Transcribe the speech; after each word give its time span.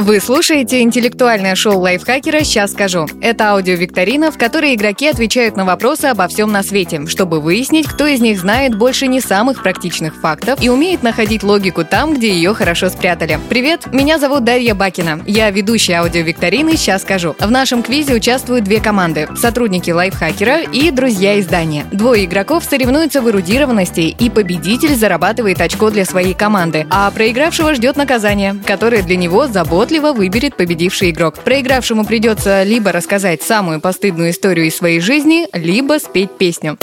Вы 0.00 0.20
слушаете 0.20 0.82
интеллектуальное 0.82 1.56
шоу 1.56 1.80
лайфхакера 1.80 2.44
«Сейчас 2.44 2.70
скажу». 2.70 3.08
Это 3.20 3.50
аудиовикторина, 3.50 4.30
в 4.30 4.38
которой 4.38 4.76
игроки 4.76 5.08
отвечают 5.08 5.56
на 5.56 5.64
вопросы 5.64 6.04
обо 6.04 6.28
всем 6.28 6.52
на 6.52 6.62
свете, 6.62 7.04
чтобы 7.08 7.40
выяснить, 7.40 7.88
кто 7.88 8.06
из 8.06 8.20
них 8.20 8.38
знает 8.38 8.76
больше 8.76 9.08
не 9.08 9.20
самых 9.20 9.60
практичных 9.60 10.14
фактов 10.14 10.62
и 10.62 10.68
умеет 10.68 11.02
находить 11.02 11.42
логику 11.42 11.84
там, 11.84 12.14
где 12.14 12.32
ее 12.32 12.54
хорошо 12.54 12.90
спрятали. 12.90 13.40
Привет, 13.48 13.92
меня 13.92 14.20
зовут 14.20 14.44
Дарья 14.44 14.76
Бакина. 14.76 15.20
Я 15.26 15.50
ведущая 15.50 15.96
аудиовикторины 15.96 16.76
«Сейчас 16.76 17.02
скажу». 17.02 17.34
В 17.36 17.50
нашем 17.50 17.82
квизе 17.82 18.14
участвуют 18.14 18.66
две 18.66 18.80
команды– 18.80 19.26
сотрудники 19.36 19.90
лайфхакера 19.90 20.60
и 20.60 20.92
друзья 20.92 21.40
издания. 21.40 21.86
Двое 21.90 22.24
игроков 22.24 22.62
соревнуются 22.62 23.20
в 23.20 23.28
эрудированности, 23.28 24.14
и 24.16 24.30
победитель 24.30 24.94
зарабатывает 24.94 25.60
очко 25.60 25.90
для 25.90 26.04
своей 26.04 26.34
команды, 26.34 26.86
а 26.88 27.10
проигравшего 27.10 27.74
ждет 27.74 27.96
наказание, 27.96 28.54
которое 28.64 29.02
для 29.02 29.16
него 29.16 29.48
заботливо 29.88 30.12
выберет 30.12 30.54
победивший 30.54 31.10
игрок. 31.10 31.38
Проигравшему 31.42 32.04
придется 32.04 32.62
либо 32.62 32.92
рассказать 32.92 33.42
самую 33.42 33.80
постыдную 33.80 34.30
историю 34.30 34.66
из 34.66 34.76
своей 34.76 35.00
жизни, 35.00 35.46
либо 35.54 35.98
спеть 35.98 36.30
песню. 36.36 36.76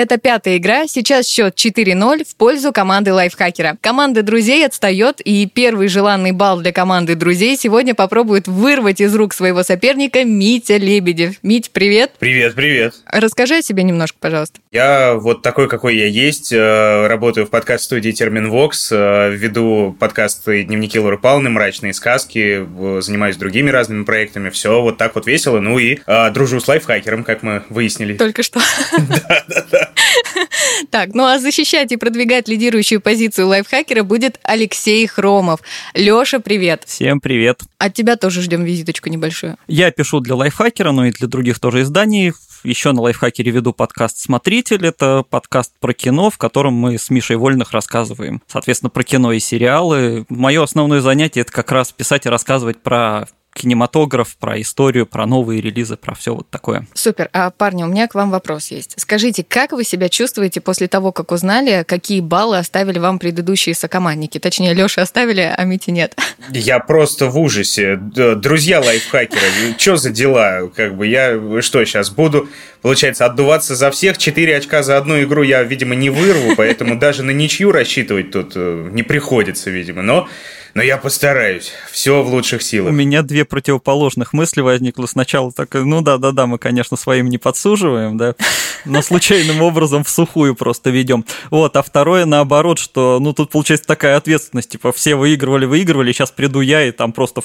Это 0.00 0.16
пятая 0.16 0.56
игра. 0.56 0.86
Сейчас 0.86 1.28
счет 1.28 1.56
4-0 1.56 2.24
в 2.26 2.34
пользу 2.36 2.72
команды 2.72 3.12
лайфхакера. 3.12 3.76
Команда 3.82 4.22
друзей 4.22 4.64
отстает, 4.64 5.20
и 5.20 5.44
первый 5.44 5.88
желанный 5.88 6.32
балл 6.32 6.58
для 6.58 6.72
команды 6.72 7.16
друзей 7.16 7.54
сегодня 7.58 7.94
попробует 7.94 8.48
вырвать 8.48 9.02
из 9.02 9.14
рук 9.14 9.34
своего 9.34 9.62
соперника 9.62 10.24
Митя 10.24 10.78
Лебедев. 10.78 11.34
Мить, 11.42 11.70
привет. 11.70 12.12
Привет, 12.18 12.54
привет. 12.54 12.94
Расскажи 13.04 13.56
о 13.58 13.62
себе 13.62 13.82
немножко, 13.82 14.16
пожалуйста. 14.18 14.60
Я 14.72 15.16
вот 15.16 15.42
такой, 15.42 15.68
какой 15.68 15.98
я 15.98 16.06
есть. 16.06 16.50
э, 16.50 17.06
Работаю 17.06 17.46
в 17.46 17.50
подкаст-студии 17.50 18.12
Терминвокс, 18.12 18.92
э, 18.92 19.30
веду 19.32 19.94
подкасты 20.00 20.62
«Дневники 20.62 20.98
Лоры 20.98 21.18
Павловны», 21.18 21.50
«Мрачные 21.50 21.92
сказки», 21.92 22.66
э, 22.66 23.00
занимаюсь 23.02 23.36
другими 23.36 23.68
разными 23.68 24.04
проектами. 24.04 24.48
Все 24.48 24.80
вот 24.80 24.96
так 24.96 25.14
вот 25.14 25.26
весело. 25.26 25.60
Ну 25.60 25.78
и 25.78 25.98
дружу 26.32 26.58
с 26.58 26.68
лайфхакером, 26.68 27.22
как 27.22 27.42
мы 27.42 27.64
выяснили. 27.68 28.16
Только 28.16 28.42
что. 28.42 28.60
Так, 30.90 31.14
ну 31.14 31.24
а 31.24 31.38
защищать 31.38 31.92
и 31.92 31.96
продвигать 31.96 32.48
лидирующую 32.48 33.00
позицию 33.00 33.48
лайфхакера 33.48 34.02
будет 34.02 34.38
Алексей 34.42 35.06
Хромов. 35.06 35.60
Леша, 35.94 36.40
привет. 36.40 36.84
Всем 36.86 37.20
привет. 37.20 37.60
От 37.78 37.94
тебя 37.94 38.16
тоже 38.16 38.42
ждем 38.42 38.64
визиточку 38.64 39.08
небольшую. 39.08 39.56
Я 39.66 39.90
пишу 39.90 40.20
для 40.20 40.34
лайфхакера, 40.34 40.92
но 40.92 41.06
и 41.06 41.10
для 41.10 41.28
других 41.28 41.58
тоже 41.58 41.82
изданий. 41.82 42.32
Еще 42.62 42.92
на 42.92 43.00
лайфхакере 43.00 43.50
веду 43.50 43.72
подкаст 43.72 44.18
«Смотритель». 44.18 44.86
Это 44.86 45.24
подкаст 45.28 45.72
про 45.80 45.94
кино, 45.94 46.28
в 46.28 46.36
котором 46.36 46.74
мы 46.74 46.98
с 46.98 47.08
Мишей 47.08 47.36
Вольных 47.36 47.72
рассказываем, 47.72 48.42
соответственно, 48.46 48.90
про 48.90 49.02
кино 49.02 49.32
и 49.32 49.38
сериалы. 49.38 50.26
Мое 50.28 50.62
основное 50.62 51.00
занятие– 51.00 51.40
это 51.42 51.52
как 51.52 51.72
раз 51.72 51.90
писать 51.92 52.26
и 52.26 52.28
рассказывать 52.28 52.82
про 52.82 53.26
кинематограф, 53.60 54.36
про 54.36 54.58
историю, 54.60 55.06
про 55.06 55.26
новые 55.26 55.60
релизы, 55.60 55.96
про 55.96 56.14
все 56.14 56.34
вот 56.34 56.48
такое. 56.48 56.86
Супер. 56.94 57.28
А, 57.34 57.50
парни, 57.50 57.82
у 57.82 57.86
меня 57.86 58.08
к 58.08 58.14
вам 58.14 58.30
вопрос 58.30 58.70
есть. 58.70 58.94
Скажите, 58.96 59.44
как 59.46 59.72
вы 59.72 59.84
себя 59.84 60.08
чувствуете 60.08 60.62
после 60.62 60.88
того, 60.88 61.12
как 61.12 61.30
узнали, 61.30 61.84
какие 61.86 62.20
баллы 62.20 62.56
оставили 62.56 62.98
вам 62.98 63.18
предыдущие 63.18 63.74
сокомандники? 63.74 64.38
Точнее, 64.38 64.72
Леша 64.72 65.02
оставили, 65.02 65.52
а 65.54 65.64
Мити 65.64 65.90
нет. 65.90 66.16
Я 66.50 66.78
просто 66.78 67.26
в 67.26 67.38
ужасе. 67.38 67.96
Друзья 67.96 68.80
лайфхакера, 68.80 69.42
что 69.76 69.96
за 69.96 70.10
дела? 70.10 70.70
Как 70.74 70.96
бы 70.96 71.06
я 71.06 71.60
что, 71.60 71.84
сейчас 71.84 72.10
буду, 72.10 72.48
получается, 72.80 73.26
отдуваться 73.26 73.74
за 73.74 73.90
всех? 73.90 74.16
Четыре 74.16 74.56
очка 74.56 74.82
за 74.82 74.96
одну 74.96 75.20
игру 75.22 75.42
я, 75.42 75.62
видимо, 75.62 75.94
не 75.94 76.08
вырву, 76.08 76.56
поэтому 76.56 76.96
даже 76.96 77.22
на 77.22 77.30
ничью 77.30 77.72
рассчитывать 77.72 78.30
тут 78.30 78.52
э, 78.54 78.88
не 78.90 79.02
приходится, 79.02 79.70
видимо. 79.70 80.02
Но, 80.02 80.28
но 80.74 80.82
я 80.82 80.96
постараюсь. 80.96 81.72
Все 81.90 82.22
в 82.22 82.28
лучших 82.28 82.60
У 82.60 82.64
силах. 82.64 82.92
меня 82.92 83.22
две 83.22 83.44
противоположных 83.44 84.32
мысли 84.32 84.60
возникло. 84.60 85.06
Сначала 85.06 85.52
так, 85.52 85.74
ну 85.74 86.00
да-да-да, 86.00 86.46
мы, 86.46 86.58
конечно, 86.58 86.96
своим 86.96 87.28
не 87.28 87.38
подсуживаем, 87.38 88.16
да, 88.16 88.34
но 88.84 89.02
случайным 89.02 89.62
образом 89.62 90.04
в 90.04 90.08
сухую 90.08 90.54
просто 90.54 90.90
ведем. 90.90 91.24
Вот, 91.50 91.76
а 91.76 91.82
второе 91.82 92.24
наоборот, 92.24 92.78
что, 92.78 93.18
ну, 93.20 93.32
тут 93.32 93.50
получается 93.50 93.86
такая 93.86 94.16
ответственность, 94.16 94.70
типа, 94.70 94.92
все 94.92 95.14
выигрывали, 95.14 95.66
выигрывали, 95.66 96.12
сейчас 96.12 96.30
приду 96.30 96.60
я 96.60 96.86
и 96.86 96.90
там 96.90 97.12
просто 97.12 97.42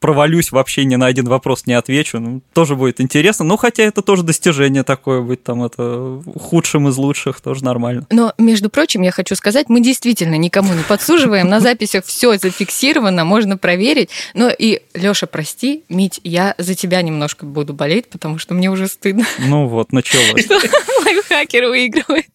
провалюсь, 0.00 0.50
вообще 0.50 0.84
ни 0.84 0.96
на 0.96 1.06
один 1.06 1.26
вопрос 1.26 1.66
не 1.66 1.74
отвечу. 1.74 2.18
Ну, 2.18 2.40
тоже 2.52 2.74
будет 2.74 3.00
интересно. 3.00 3.44
Ну, 3.44 3.56
хотя 3.56 3.84
это 3.84 4.02
тоже 4.02 4.22
достижение 4.22 4.82
такое 4.82 5.20
быть 5.20 5.42
там, 5.44 5.62
это 5.62 6.22
худшим 6.40 6.88
из 6.88 6.96
лучших, 6.96 7.40
тоже 7.40 7.64
нормально. 7.64 8.06
Но, 8.10 8.32
между 8.38 8.70
прочим, 8.70 9.02
я 9.02 9.12
хочу 9.12 9.34
сказать, 9.36 9.68
мы 9.68 9.80
действительно 9.80 10.34
никому 10.36 10.72
не 10.74 10.82
подсуживаем. 10.82 11.48
На 11.48 11.60
записях 11.60 12.04
все 12.06 12.36
зафиксировано, 12.38 13.24
можно 13.24 13.56
проверить. 13.58 14.10
Но 14.34 14.50
и, 14.50 14.80
Леша, 14.94 15.26
прости, 15.26 15.84
Мить, 15.88 16.20
я 16.24 16.54
за 16.58 16.74
тебя 16.74 17.02
немножко 17.02 17.44
буду 17.44 17.74
болеть, 17.74 18.08
потому 18.08 18.38
что 18.38 18.54
мне 18.54 18.70
уже 18.70 18.88
стыдно, 18.88 19.24
Ну 19.38 19.66
вот, 19.66 19.92
началось. 19.92 20.44
что 20.44 20.54
лайфхакер 21.04 21.66
выигрывает. 21.68 22.26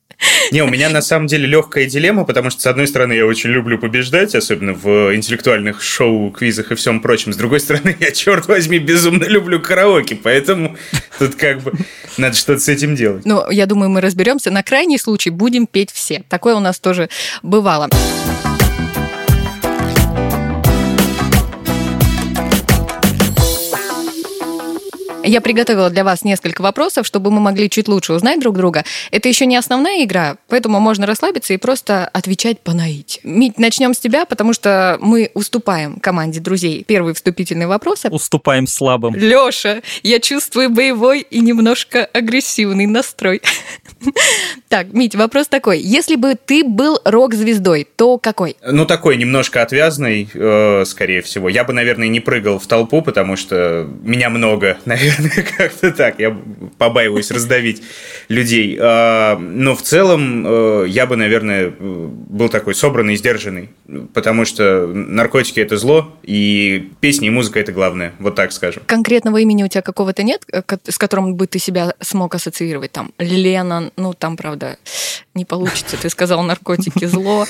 Не, 0.52 0.64
у 0.64 0.68
меня 0.68 0.90
на 0.90 1.02
самом 1.02 1.28
деле 1.28 1.48
легкая 1.48 1.86
дилемма, 1.86 2.24
потому 2.24 2.50
что, 2.50 2.62
с 2.62 2.66
одной 2.68 2.88
стороны, 2.88 3.14
я 3.14 3.26
очень 3.26 3.50
люблю 3.50 3.78
побеждать, 3.78 4.36
особенно 4.36 4.74
в 4.74 5.14
интеллектуальных 5.16 5.82
шоу, 5.82 6.32
квизах 6.32 6.72
и 6.72 6.76
всем 6.76 7.02
прочем. 7.02 7.34
С 7.34 7.38
другой 7.38 7.60
стороны, 7.60 7.96
я, 8.00 8.12
черт 8.12 8.48
возьми, 8.48 8.80
безумно 8.80 9.26
люблю 9.26 9.60
караоке, 9.60 10.16
поэтому 10.16 10.78
тут 11.20 11.36
как 11.36 11.62
бы 11.62 11.74
надо 12.18 12.36
что-то 12.36 12.60
с 12.60 12.70
этим 12.70 12.96
делать. 12.96 13.26
Но 13.26 13.50
я 13.52 13.66
думаю, 13.66 13.90
мы 13.90 14.02
разберемся. 14.02 14.52
На 14.52 14.64
крайний 14.64 15.00
случай 15.00 15.30
будем 15.30 15.68
петь 15.68 15.92
все. 15.92 16.24
Такое 16.30 16.56
у 16.56 16.60
нас 16.60 16.80
тоже 16.80 17.10
бывало. 17.44 17.90
Я 25.26 25.42
приготовила 25.42 25.90
для 25.90 26.04
вас 26.04 26.24
несколько 26.24 26.62
вопросов, 26.62 27.08
чтобы 27.08 27.32
мы 27.32 27.42
могли 27.42 27.70
чуть 27.70 27.88
лучше 27.88 28.14
узнать 28.14 28.40
друг 28.40 28.56
друга. 28.56 28.84
Это 29.10 29.28
еще 29.28 29.48
не 29.48 29.58
основная 29.58 30.04
игра, 30.04 30.38
поэтому 30.48 30.80
можно 30.80 31.08
расслабиться 31.08 31.54
и 31.54 31.58
просто 31.58 32.08
отвечать 32.08 32.60
по 32.60 32.74
наитию. 32.74 33.22
Мить, 33.24 33.58
начнем 33.58 33.94
с 33.96 34.00
тебя, 34.00 34.26
потому 34.26 34.54
что 34.54 34.98
мы 35.02 35.32
уступаем 35.34 36.00
команде 36.00 36.40
друзей. 36.40 36.84
Первый 36.88 37.16
вступительный 37.16 37.66
вопрос. 37.66 38.04
Уступаем 38.10 38.68
слабым. 38.68 39.16
Леша, 39.16 39.82
я 40.04 40.20
чувствую 40.20 40.70
боевой 40.70 41.22
и 41.22 41.40
немножко 41.40 42.06
агрессивный 42.06 42.86
настрой. 42.86 43.42
Так, 44.70 44.94
Мить, 44.94 45.16
вопрос 45.16 45.48
такой. 45.48 45.80
Если 45.80 46.16
бы 46.16 46.36
ты 46.36 46.64
был 46.64 47.00
рок-звездой, 47.06 47.88
то 47.96 48.18
какой? 48.18 48.58
Ну, 48.66 48.86
такой 48.86 49.16
немножко 49.16 49.62
отвязный, 49.62 50.30
э, 50.34 50.84
скорее 50.86 51.22
всего. 51.22 51.50
Я 51.50 51.64
бы, 51.64 51.74
наверное, 51.74 52.08
не 52.08 52.20
прыгал 52.20 52.60
в 52.60 52.68
толпу, 52.68 53.02
потому 53.02 53.36
что 53.36 53.88
меня 54.04 54.30
много, 54.30 54.78
наверное, 54.86 55.46
как-то 55.58 55.92
так. 55.92 56.20
Я 56.20 56.36
побаиваюсь 56.78 57.32
раздавить 57.32 57.84
людей. 58.28 58.78
А, 58.82 59.38
но 59.38 59.76
в 59.76 59.82
целом 59.82 60.46
э, 60.46 60.86
я 60.88 61.06
бы, 61.06 61.16
наверное, 61.16 61.68
э, 61.68 61.72
был 61.80 62.50
такой 62.50 62.76
собранный, 62.76 63.16
сдержанный. 63.16 63.70
Потому 64.14 64.46
что 64.46 64.88
наркотики– 64.88 65.60
это 65.62 65.78
зло, 65.78 66.18
и 66.24 66.92
песни 67.00 67.28
и 67.28 67.30
музыка– 67.30 67.60
это 67.62 67.72
главное. 67.72 68.14
Вот 68.20 68.36
так 68.36 68.52
скажем. 68.52 68.84
Конкретного 68.86 69.38
имени 69.38 69.64
у 69.64 69.68
тебя 69.68 69.82
какого-то 69.82 70.24
нет, 70.24 70.42
э, 70.52 70.62
с 70.88 70.98
которым 70.98 71.36
бы 71.36 71.48
ты 71.48 71.60
себя 71.60 71.94
смог 72.02 72.36
ассоциировать? 72.36 72.92
Там, 72.92 73.12
Лена, 73.20 73.75
ну, 73.98 74.14
там, 74.14 74.38
правда, 74.38 74.78
не 75.34 75.46
получится. 75.46 75.98
Ты 76.02 76.10
сказал 76.10 76.44
наркотики, 76.44 77.06
зло. 77.06 77.46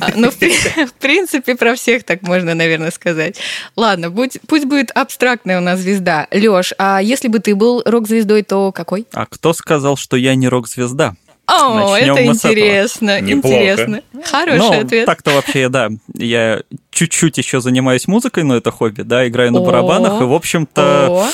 А, 0.00 0.08
Ну, 0.14 0.30
в 0.30 0.36
при- 0.36 0.86
в 0.86 0.92
принципе, 0.94 1.54
про 1.56 1.74
всех 1.74 2.04
так 2.04 2.22
можно, 2.22 2.54
наверное, 2.54 2.90
сказать. 2.90 3.36
Ладно, 3.76 4.10
будь- 4.10 4.38
пусть 4.46 4.64
будет 4.66 4.90
абстрактная 4.92 5.58
у 5.58 5.62
нас 5.62 5.80
звезда. 5.80 6.26
Лёш, 6.30 6.72
а 6.78 7.00
если 7.02 7.28
бы 7.28 7.38
ты 7.38 7.54
был 7.54 7.82
рок-звездой, 7.84 8.42
то 8.42 8.72
какой? 8.72 9.06
А 9.12 9.26
кто 9.26 9.52
сказал, 9.52 9.96
что 9.96 10.16
я 10.16 10.34
не 10.34 10.48
рок-звезда? 10.48 11.14
О, 11.46 11.74
Начнём 11.90 12.16
это 12.16 12.26
интересно, 12.26 13.20
Неплохо. 13.20 13.56
интересно. 13.56 14.02
Хороший 14.30 14.58
ну, 14.58 14.80
ответ. 14.84 15.06
так-то 15.06 15.32
вообще, 15.32 15.68
да. 15.68 15.88
Я 16.14 16.60
чуть-чуть 16.92 17.38
еще 17.38 17.60
занимаюсь 17.60 18.06
музыкой, 18.06 18.44
но 18.44 18.56
это 18.56 18.70
хобби, 18.70 19.02
да, 19.02 19.26
играю 19.26 19.50
на 19.50 19.60
барабанах, 19.60 20.20
и, 20.20 20.24
в 20.24 20.32
общем-то, 20.32 21.28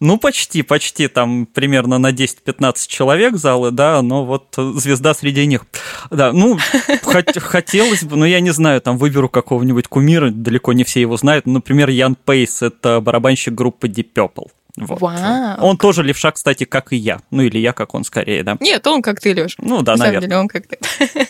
ну, 0.00 0.18
почти, 0.18 0.62
почти, 0.62 1.08
там 1.08 1.46
примерно 1.46 1.98
на 1.98 2.12
10-15 2.12 2.74
человек 2.86 3.36
залы, 3.36 3.70
да, 3.70 4.00
но 4.02 4.24
вот 4.24 4.54
звезда 4.56 5.14
среди 5.14 5.46
них. 5.46 5.66
Да, 6.10 6.32
ну, 6.32 6.58
хот- 7.02 7.40
хотелось 7.40 8.04
бы, 8.04 8.16
но 8.16 8.26
я 8.26 8.40
не 8.40 8.50
знаю, 8.50 8.80
там 8.80 8.98
выберу 8.98 9.28
какого-нибудь 9.28 9.88
кумира, 9.88 10.30
далеко 10.30 10.72
не 10.72 10.84
все 10.84 11.00
его 11.00 11.16
знают. 11.16 11.46
Ну, 11.46 11.54
Например, 11.54 11.88
Ян 11.88 12.14
Пейс, 12.14 12.62
это 12.62 13.00
барабанщик 13.00 13.54
группы 13.54 13.88
Deep 13.88 14.08
Purple. 14.14 14.48
Вот. 14.76 15.00
Вау. 15.00 15.56
Он 15.60 15.76
тоже 15.78 16.02
левша, 16.02 16.32
кстати, 16.32 16.64
как 16.64 16.92
и 16.92 16.96
я. 16.96 17.20
Ну, 17.30 17.42
или 17.42 17.58
я, 17.58 17.72
как 17.72 17.94
он 17.94 18.02
скорее, 18.04 18.42
да. 18.42 18.56
Нет, 18.60 18.84
он 18.88 19.02
как 19.02 19.20
ты, 19.20 19.32
Леш. 19.32 19.54
Ну, 19.58 19.82
да, 19.82 19.92
На 19.92 19.98
самом 19.98 20.14
наверное. 20.14 20.28
деле, 20.28 20.40
он 20.40 20.48
как 20.48 20.66
ты. 20.66 20.78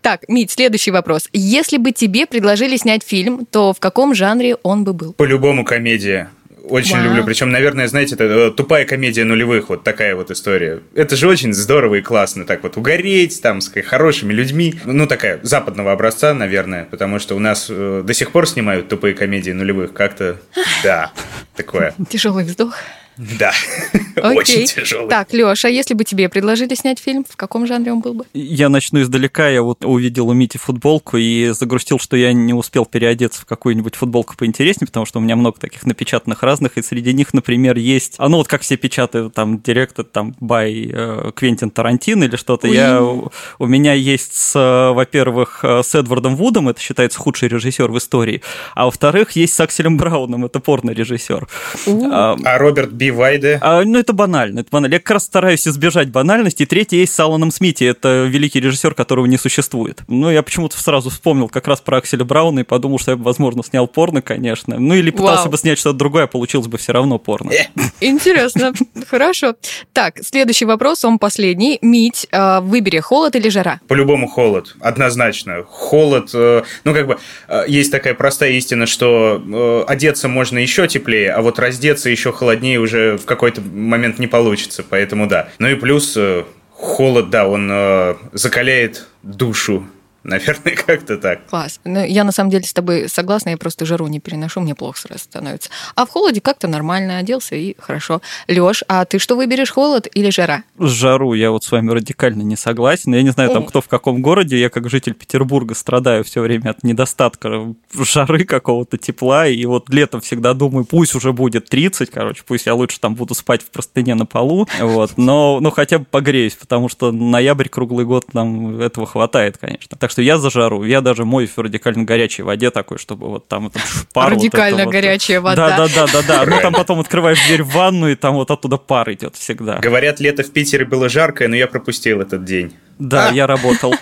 Так, 0.00 0.28
Мить, 0.28 0.52
следующий 0.52 0.90
вопрос. 0.92 1.28
Если 1.32 1.76
бы 1.76 1.90
тебе 1.92 2.26
предложили 2.26 2.76
снять 2.76 3.02
фильм, 3.02 3.44
то 3.46 3.72
в 3.72 3.80
каком 3.80 4.14
жанре 4.14 4.54
он 4.62 4.84
бы 4.84 4.92
был? 4.94 5.12
По-любому 5.12 5.64
комедия. 5.64 6.30
Очень 6.68 6.96
Вау. 6.96 7.04
люблю. 7.06 7.24
Причем, 7.24 7.50
наверное, 7.50 7.88
знаете, 7.88 8.14
это 8.14 8.24
э, 8.24 8.50
тупая 8.50 8.84
комедия 8.86 9.24
нулевых, 9.24 9.68
вот 9.68 9.84
такая 9.84 10.16
вот 10.16 10.30
история. 10.30 10.80
Это 10.94 11.14
же 11.14 11.28
очень 11.28 11.52
здорово 11.52 11.96
и 11.96 12.00
классно, 12.00 12.44
так 12.44 12.62
вот 12.62 12.76
угореть, 12.76 13.40
там, 13.42 13.60
с 13.60 13.70
хорошими 13.82 14.32
людьми. 14.32 14.74
Ну, 14.84 15.06
такая 15.06 15.40
западного 15.42 15.92
образца, 15.92 16.32
наверное, 16.32 16.84
потому 16.90 17.18
что 17.18 17.36
у 17.36 17.38
нас 17.38 17.66
э, 17.68 18.02
до 18.04 18.14
сих 18.14 18.30
пор 18.30 18.48
снимают 18.48 18.88
тупые 18.88 19.14
комедии 19.14 19.50
нулевых. 19.50 19.92
Как-то, 19.92 20.38
да, 20.82 21.12
такое. 21.54 21.94
Тяжелый 22.08 22.44
вздох. 22.44 22.76
Да, 23.16 23.52
очень 24.22 24.66
тяжелый. 24.66 25.08
Так, 25.08 25.32
Леша, 25.32 25.68
если 25.68 25.94
бы 25.94 26.04
тебе 26.04 26.28
предложили 26.28 26.74
снять 26.74 26.98
фильм, 26.98 27.24
в 27.28 27.36
каком 27.36 27.66
жанре 27.66 27.92
он 27.92 28.00
был 28.00 28.14
бы? 28.14 28.24
Я 28.34 28.68
начну 28.68 29.02
издалека. 29.02 29.48
Я 29.48 29.62
вот 29.62 29.84
увидел 29.84 30.28
у 30.28 30.32
Мити 30.32 30.58
футболку 30.58 31.16
и 31.16 31.50
загрустил, 31.50 31.98
что 31.98 32.16
я 32.16 32.32
не 32.32 32.52
успел 32.52 32.86
переодеться 32.86 33.42
в 33.42 33.46
какую-нибудь 33.46 33.94
футболку 33.94 34.36
поинтереснее, 34.36 34.86
потому 34.86 35.06
что 35.06 35.18
у 35.18 35.22
меня 35.22 35.36
много 35.36 35.60
таких 35.60 35.84
напечатанных 35.86 36.42
разных, 36.42 36.76
и 36.76 36.82
среди 36.82 37.12
них, 37.12 37.32
например, 37.34 37.76
есть... 37.76 38.14
А 38.18 38.28
ну 38.28 38.38
вот 38.38 38.48
как 38.48 38.62
все 38.62 38.76
печатают, 38.76 39.34
там, 39.34 39.60
директор, 39.60 40.04
там, 40.04 40.34
бай 40.40 40.90
э, 40.92 41.30
Квентин 41.34 41.70
Тарантино 41.70 42.24
или 42.24 42.36
что-то. 42.36 42.66
Я, 42.66 43.00
у 43.02 43.66
меня 43.66 43.92
есть, 43.92 44.34
с, 44.34 44.92
во-первых, 44.92 45.60
э, 45.62 45.82
с 45.82 45.94
Эдвардом 45.94 46.36
Вудом, 46.36 46.68
это 46.68 46.80
считается 46.80 47.18
худший 47.18 47.48
режиссер 47.48 47.90
в 47.90 47.98
истории, 47.98 48.42
а 48.74 48.86
во-вторых, 48.86 49.32
есть 49.32 49.54
с 49.54 49.60
Акселем 49.60 49.96
Брауном, 49.96 50.44
это 50.44 50.58
порно-режиссер. 50.60 51.46
А, 51.86 52.36
А 52.42 52.58
Роберт 52.58 52.92
Би 52.92 53.03
Вайде? 53.10 53.58
а, 53.60 53.82
ну, 53.84 53.98
это 53.98 54.12
банально, 54.12 54.60
это 54.60 54.70
банально. 54.70 54.94
Я 54.94 55.00
как 55.00 55.12
раз 55.12 55.24
стараюсь 55.24 55.66
избежать 55.66 56.10
банальности. 56.10 56.62
И 56.62 56.66
третий 56.66 56.98
есть 56.98 57.14
с 57.14 57.20
Аланом 57.20 57.50
Смити, 57.50 57.84
это 57.84 58.26
великий 58.28 58.60
режиссер, 58.60 58.94
которого 58.94 59.26
не 59.26 59.38
существует. 59.38 60.02
Ну, 60.08 60.30
я 60.30 60.42
почему-то 60.42 60.78
сразу 60.78 61.10
вспомнил 61.10 61.48
как 61.48 61.68
раз 61.68 61.80
про 61.80 61.98
Акселя 61.98 62.24
Брауна 62.24 62.60
и 62.60 62.64
подумал, 62.64 62.98
что 62.98 63.12
я 63.12 63.16
бы, 63.16 63.24
возможно, 63.24 63.62
снял 63.62 63.86
порно, 63.86 64.22
конечно. 64.22 64.78
Ну, 64.78 64.94
или 64.94 65.10
пытался 65.10 65.44
Вау. 65.44 65.52
бы 65.52 65.58
снять 65.58 65.78
что-то 65.78 65.98
другое, 65.98 66.24
а 66.24 66.26
получилось 66.26 66.66
бы 66.66 66.78
все 66.78 66.92
равно 66.92 67.18
порно. 67.18 67.52
Э. 67.52 67.66
Интересно. 68.00 68.72
Хорошо. 69.08 69.54
Так, 69.92 70.18
следующий 70.22 70.64
вопрос, 70.64 71.04
он 71.04 71.18
последний. 71.18 71.78
Мить, 71.82 72.26
э, 72.30 72.60
выбери 72.60 73.00
холод 73.00 73.36
или 73.36 73.48
жара? 73.48 73.80
По-любому 73.88 74.28
холод, 74.28 74.74
однозначно. 74.80 75.64
Холод, 75.64 76.30
э, 76.34 76.62
ну 76.84 76.94
как 76.94 77.06
бы 77.06 77.18
э, 77.48 77.64
есть 77.68 77.90
такая 77.90 78.14
простая 78.14 78.50
истина, 78.52 78.86
что 78.86 79.84
одеться 79.88 80.28
можно 80.28 80.58
еще 80.58 80.86
теплее, 80.88 81.32
а 81.32 81.42
вот 81.42 81.58
раздеться 81.58 82.10
еще 82.10 82.32
холоднее 82.32 82.78
уже 82.80 82.93
в 82.94 83.24
какой-то 83.24 83.60
момент 83.60 84.18
не 84.18 84.26
получится, 84.26 84.84
поэтому 84.88 85.26
да. 85.26 85.48
Ну 85.58 85.68
и 85.68 85.74
плюс 85.74 86.16
э, 86.16 86.44
холод, 86.70 87.30
да, 87.30 87.46
он 87.46 87.68
э, 87.70 88.14
закаляет 88.32 89.06
душу, 89.22 89.86
наверное, 90.24 90.74
как-то 90.86 91.16
так. 91.18 91.46
Класс. 91.46 91.80
Ну, 91.84 92.04
я 92.04 92.24
на 92.24 92.32
самом 92.32 92.50
деле 92.50 92.64
с 92.64 92.72
тобой 92.72 93.08
согласна, 93.08 93.50
я 93.50 93.56
просто 93.56 93.86
жару 93.86 94.06
не 94.06 94.20
переношу, 94.20 94.60
мне 94.60 94.74
плохо 94.74 94.98
сразу 94.98 95.24
становится. 95.24 95.70
А 95.94 96.06
в 96.06 96.10
холоде 96.10 96.40
как-то 96.40 96.66
нормально 96.66 97.18
оделся 97.18 97.54
и 97.54 97.76
хорошо. 97.78 98.20
Лёш, 98.48 98.82
а 98.88 99.04
ты 99.04 99.18
что 99.18 99.36
выберешь, 99.36 99.70
холод 99.70 100.08
или 100.12 100.30
жара? 100.30 100.64
Жару 100.78 101.34
я 101.34 101.50
вот 101.50 101.64
с 101.64 101.70
вами 101.70 101.90
радикально 101.90 102.42
не 102.42 102.56
согласен. 102.56 103.14
Я 103.14 103.22
не 103.22 103.30
знаю, 103.30 103.50
там 103.50 103.66
кто 103.66 103.80
в 103.80 103.88
каком 103.88 104.22
городе. 104.22 104.58
Я 104.58 104.70
как 104.70 104.88
житель 104.88 105.14
Петербурга 105.14 105.74
страдаю 105.74 106.24
все 106.24 106.40
время 106.40 106.70
от 106.70 106.82
недостатка 106.82 107.74
жары 107.92 108.44
какого-то 108.44 108.98
тепла. 108.98 109.46
И 109.46 109.64
вот 109.66 109.88
летом 109.90 110.20
всегда 110.20 110.54
думаю, 110.54 110.84
пусть 110.84 111.14
уже 111.14 111.32
будет 111.32 111.68
30, 111.68 112.10
короче, 112.10 112.42
пусть 112.46 112.66
я 112.66 112.74
лучше 112.74 112.98
там 113.00 113.14
буду 113.14 113.34
спать 113.34 113.62
в 113.62 113.70
простыне 113.70 114.14
на 114.14 114.26
полу. 114.26 114.66
Вот. 114.80 115.12
Но, 115.16 115.60
ну, 115.60 115.70
хотя 115.70 115.98
бы 115.98 116.04
погреюсь, 116.04 116.54
потому 116.54 116.88
что 116.88 117.12
ноябрь 117.12 117.68
круглый 117.68 118.06
год 118.06 118.32
нам 118.34 118.80
этого 118.80 119.06
хватает, 119.06 119.58
конечно. 119.58 119.96
Так 119.98 120.13
что 120.14 120.22
я 120.22 120.38
за 120.38 120.48
жару. 120.48 120.84
Я 120.84 121.00
даже 121.00 121.24
моюсь 121.24 121.50
в 121.50 121.58
радикально 121.58 122.04
горячей 122.04 122.42
воде 122.42 122.70
такой, 122.70 122.98
чтобы 122.98 123.26
вот 123.26 123.48
там 123.48 123.66
этот 123.66 123.82
пар. 124.12 124.32
вот 124.32 124.38
Радикально 124.38 124.84
вот. 124.84 124.92
горячая 124.92 125.40
вода. 125.40 125.76
Да, 125.76 125.88
да, 125.88 126.06
да, 126.06 126.12
да, 126.12 126.22
да. 126.22 126.46
Ну 126.46 126.60
там 126.60 126.72
потом 126.72 127.00
открываешь 127.00 127.44
дверь 127.48 127.64
в 127.64 127.72
ванну, 127.72 128.08
и 128.08 128.14
там 128.14 128.34
вот 128.34 128.48
оттуда 128.52 128.76
пар 128.76 129.10
идет 129.12 129.34
всегда. 129.34 129.78
Говорят, 129.78 130.20
лето 130.20 130.44
в 130.44 130.52
Питере 130.52 130.84
было 130.84 131.08
жаркое, 131.08 131.48
но 131.48 131.56
я 131.56 131.66
пропустил 131.66 132.20
этот 132.20 132.44
день. 132.44 132.72
Да, 133.00 133.30
я 133.30 133.48
работал. 133.48 133.92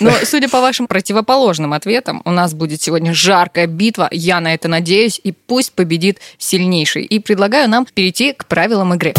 Но, 0.00 0.10
судя 0.24 0.48
по 0.48 0.60
вашим 0.60 0.88
противоположным 0.88 1.72
ответам, 1.72 2.22
у 2.24 2.32
нас 2.32 2.52
будет 2.52 2.82
сегодня 2.82 3.14
жаркая 3.14 3.68
битва. 3.68 4.08
Я 4.10 4.40
на 4.40 4.52
это 4.52 4.66
надеюсь, 4.66 5.20
и 5.22 5.30
пусть 5.30 5.74
победит 5.74 6.18
сильнейший. 6.38 7.04
И 7.04 7.20
предлагаю 7.20 7.70
нам 7.70 7.86
перейти 7.94 8.32
к 8.32 8.46
правилам 8.46 8.94
игры. 8.94 9.14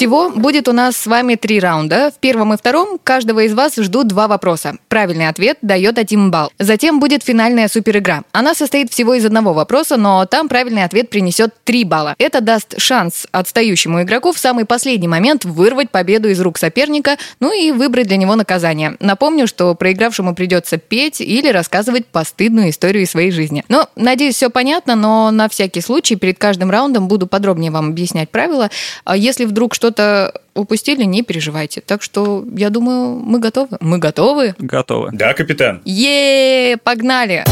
Всего 0.00 0.30
будет 0.30 0.66
у 0.66 0.72
нас 0.72 0.96
с 0.96 1.06
вами 1.06 1.34
три 1.34 1.60
раунда. 1.60 2.10
В 2.10 2.18
первом 2.20 2.54
и 2.54 2.56
втором 2.56 2.98
каждого 3.04 3.40
из 3.40 3.52
вас 3.52 3.76
ждут 3.76 4.06
два 4.06 4.28
вопроса. 4.28 4.78
Правильный 4.88 5.28
ответ 5.28 5.58
дает 5.60 5.98
один 5.98 6.30
балл. 6.30 6.50
Затем 6.58 7.00
будет 7.00 7.22
финальная 7.22 7.68
суперигра. 7.68 8.24
Она 8.32 8.54
состоит 8.54 8.90
всего 8.90 9.12
из 9.12 9.26
одного 9.26 9.52
вопроса, 9.52 9.98
но 9.98 10.24
там 10.24 10.48
правильный 10.48 10.84
ответ 10.84 11.10
принесет 11.10 11.52
три 11.64 11.84
балла. 11.84 12.14
Это 12.16 12.40
даст 12.40 12.80
шанс 12.80 13.26
отстающему 13.30 14.00
игроку 14.00 14.32
в 14.32 14.38
самый 14.38 14.64
последний 14.64 15.06
момент 15.06 15.44
вырвать 15.44 15.90
победу 15.90 16.30
из 16.30 16.40
рук 16.40 16.56
соперника, 16.56 17.18
ну 17.38 17.52
и 17.52 17.70
выбрать 17.70 18.06
для 18.06 18.16
него 18.16 18.36
наказание. 18.36 18.96
Напомню, 19.00 19.46
что 19.46 19.74
проигравшему 19.74 20.34
придется 20.34 20.78
петь 20.78 21.20
или 21.20 21.48
рассказывать 21.50 22.06
постыдную 22.06 22.70
историю 22.70 23.06
своей 23.06 23.32
жизни. 23.32 23.66
Ну, 23.68 23.84
надеюсь, 23.96 24.36
все 24.36 24.48
понятно, 24.48 24.96
но 24.96 25.30
на 25.30 25.50
всякий 25.50 25.82
случай 25.82 26.16
перед 26.16 26.38
каждым 26.38 26.70
раундом 26.70 27.06
буду 27.06 27.26
подробнее 27.26 27.70
вам 27.70 27.88
объяснять 27.88 28.30
правила. 28.30 28.70
А 29.04 29.14
Если 29.14 29.44
вдруг 29.44 29.74
что-то 29.90 30.40
упустили, 30.54 31.04
не 31.04 31.22
переживайте. 31.22 31.80
Так 31.80 32.02
что, 32.02 32.44
я 32.56 32.70
думаю, 32.70 33.18
мы 33.18 33.40
готовы. 33.40 33.76
Мы 33.80 33.98
готовы? 33.98 34.54
Готово. 34.58 35.10
Да, 35.12 35.34
капитан? 35.34 35.80
е 35.84 36.76
погнали! 36.84 37.44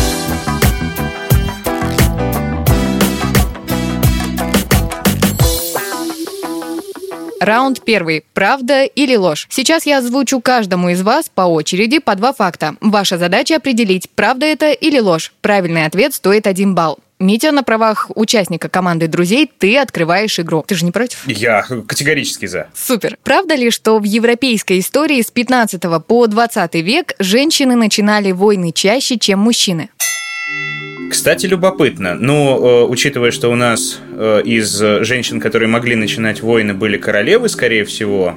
Раунд 7.41 7.83
первый. 7.83 8.25
Правда 8.35 8.85
или 8.85 9.17
ложь? 9.17 9.47
Сейчас 9.49 9.87
я 9.87 9.99
озвучу 9.99 10.41
каждому 10.41 10.91
из 10.91 11.03
вас 11.03 11.31
по 11.33 11.43
очереди 11.43 11.99
по 11.99 12.15
два 12.15 12.33
факта. 12.33 12.75
Ваша 12.81 13.17
задача 13.17 13.57
определить, 13.57 14.11
правда 14.15 14.47
это 14.47 14.73
или 14.73 14.99
ложь. 14.99 15.33
Правильный 15.41 15.87
ответ 15.87 16.15
стоит 16.15 16.47
один 16.47 16.75
балл. 16.75 16.99
Митя, 17.21 17.51
на 17.51 17.65
правах 17.65 18.13
участника 18.15 18.69
команды 18.69 19.09
друзей, 19.09 19.51
ты 19.59 19.77
открываешь 19.77 20.39
игру. 20.39 20.65
Ты 20.67 20.77
же 20.77 20.85
не 20.85 20.93
против? 20.93 21.27
Я 21.27 21.63
категорически 21.63 22.47
за. 22.47 22.69
Супер. 22.75 23.19
Правда 23.25 23.57
ли, 23.57 23.71
что 23.71 23.99
в 23.99 24.05
европейской 24.05 24.79
истории 24.79 25.21
с 25.21 25.33
15 25.33 25.83
по 26.07 26.27
20 26.29 26.75
век 26.77 27.15
женщины 27.19 27.75
начинали 27.75 28.31
войны 28.31 28.71
чаще, 28.73 29.19
чем 29.19 29.41
мужчины? 29.41 29.89
Кстати, 31.11 31.47
любопытно. 31.47 32.15
Ну, 32.15 32.85
э, 32.85 32.85
учитывая, 32.85 33.33
что 33.33 33.51
у 33.51 33.57
нас 33.57 33.99
э, 34.13 34.43
из 34.45 34.79
женщин, 34.79 35.41
которые 35.41 35.69
могли 35.69 35.97
начинать 35.97 36.41
войны, 36.43 36.73
были 36.75 36.99
королевы, 36.99 37.49
скорее 37.49 37.85
всего, 37.85 38.37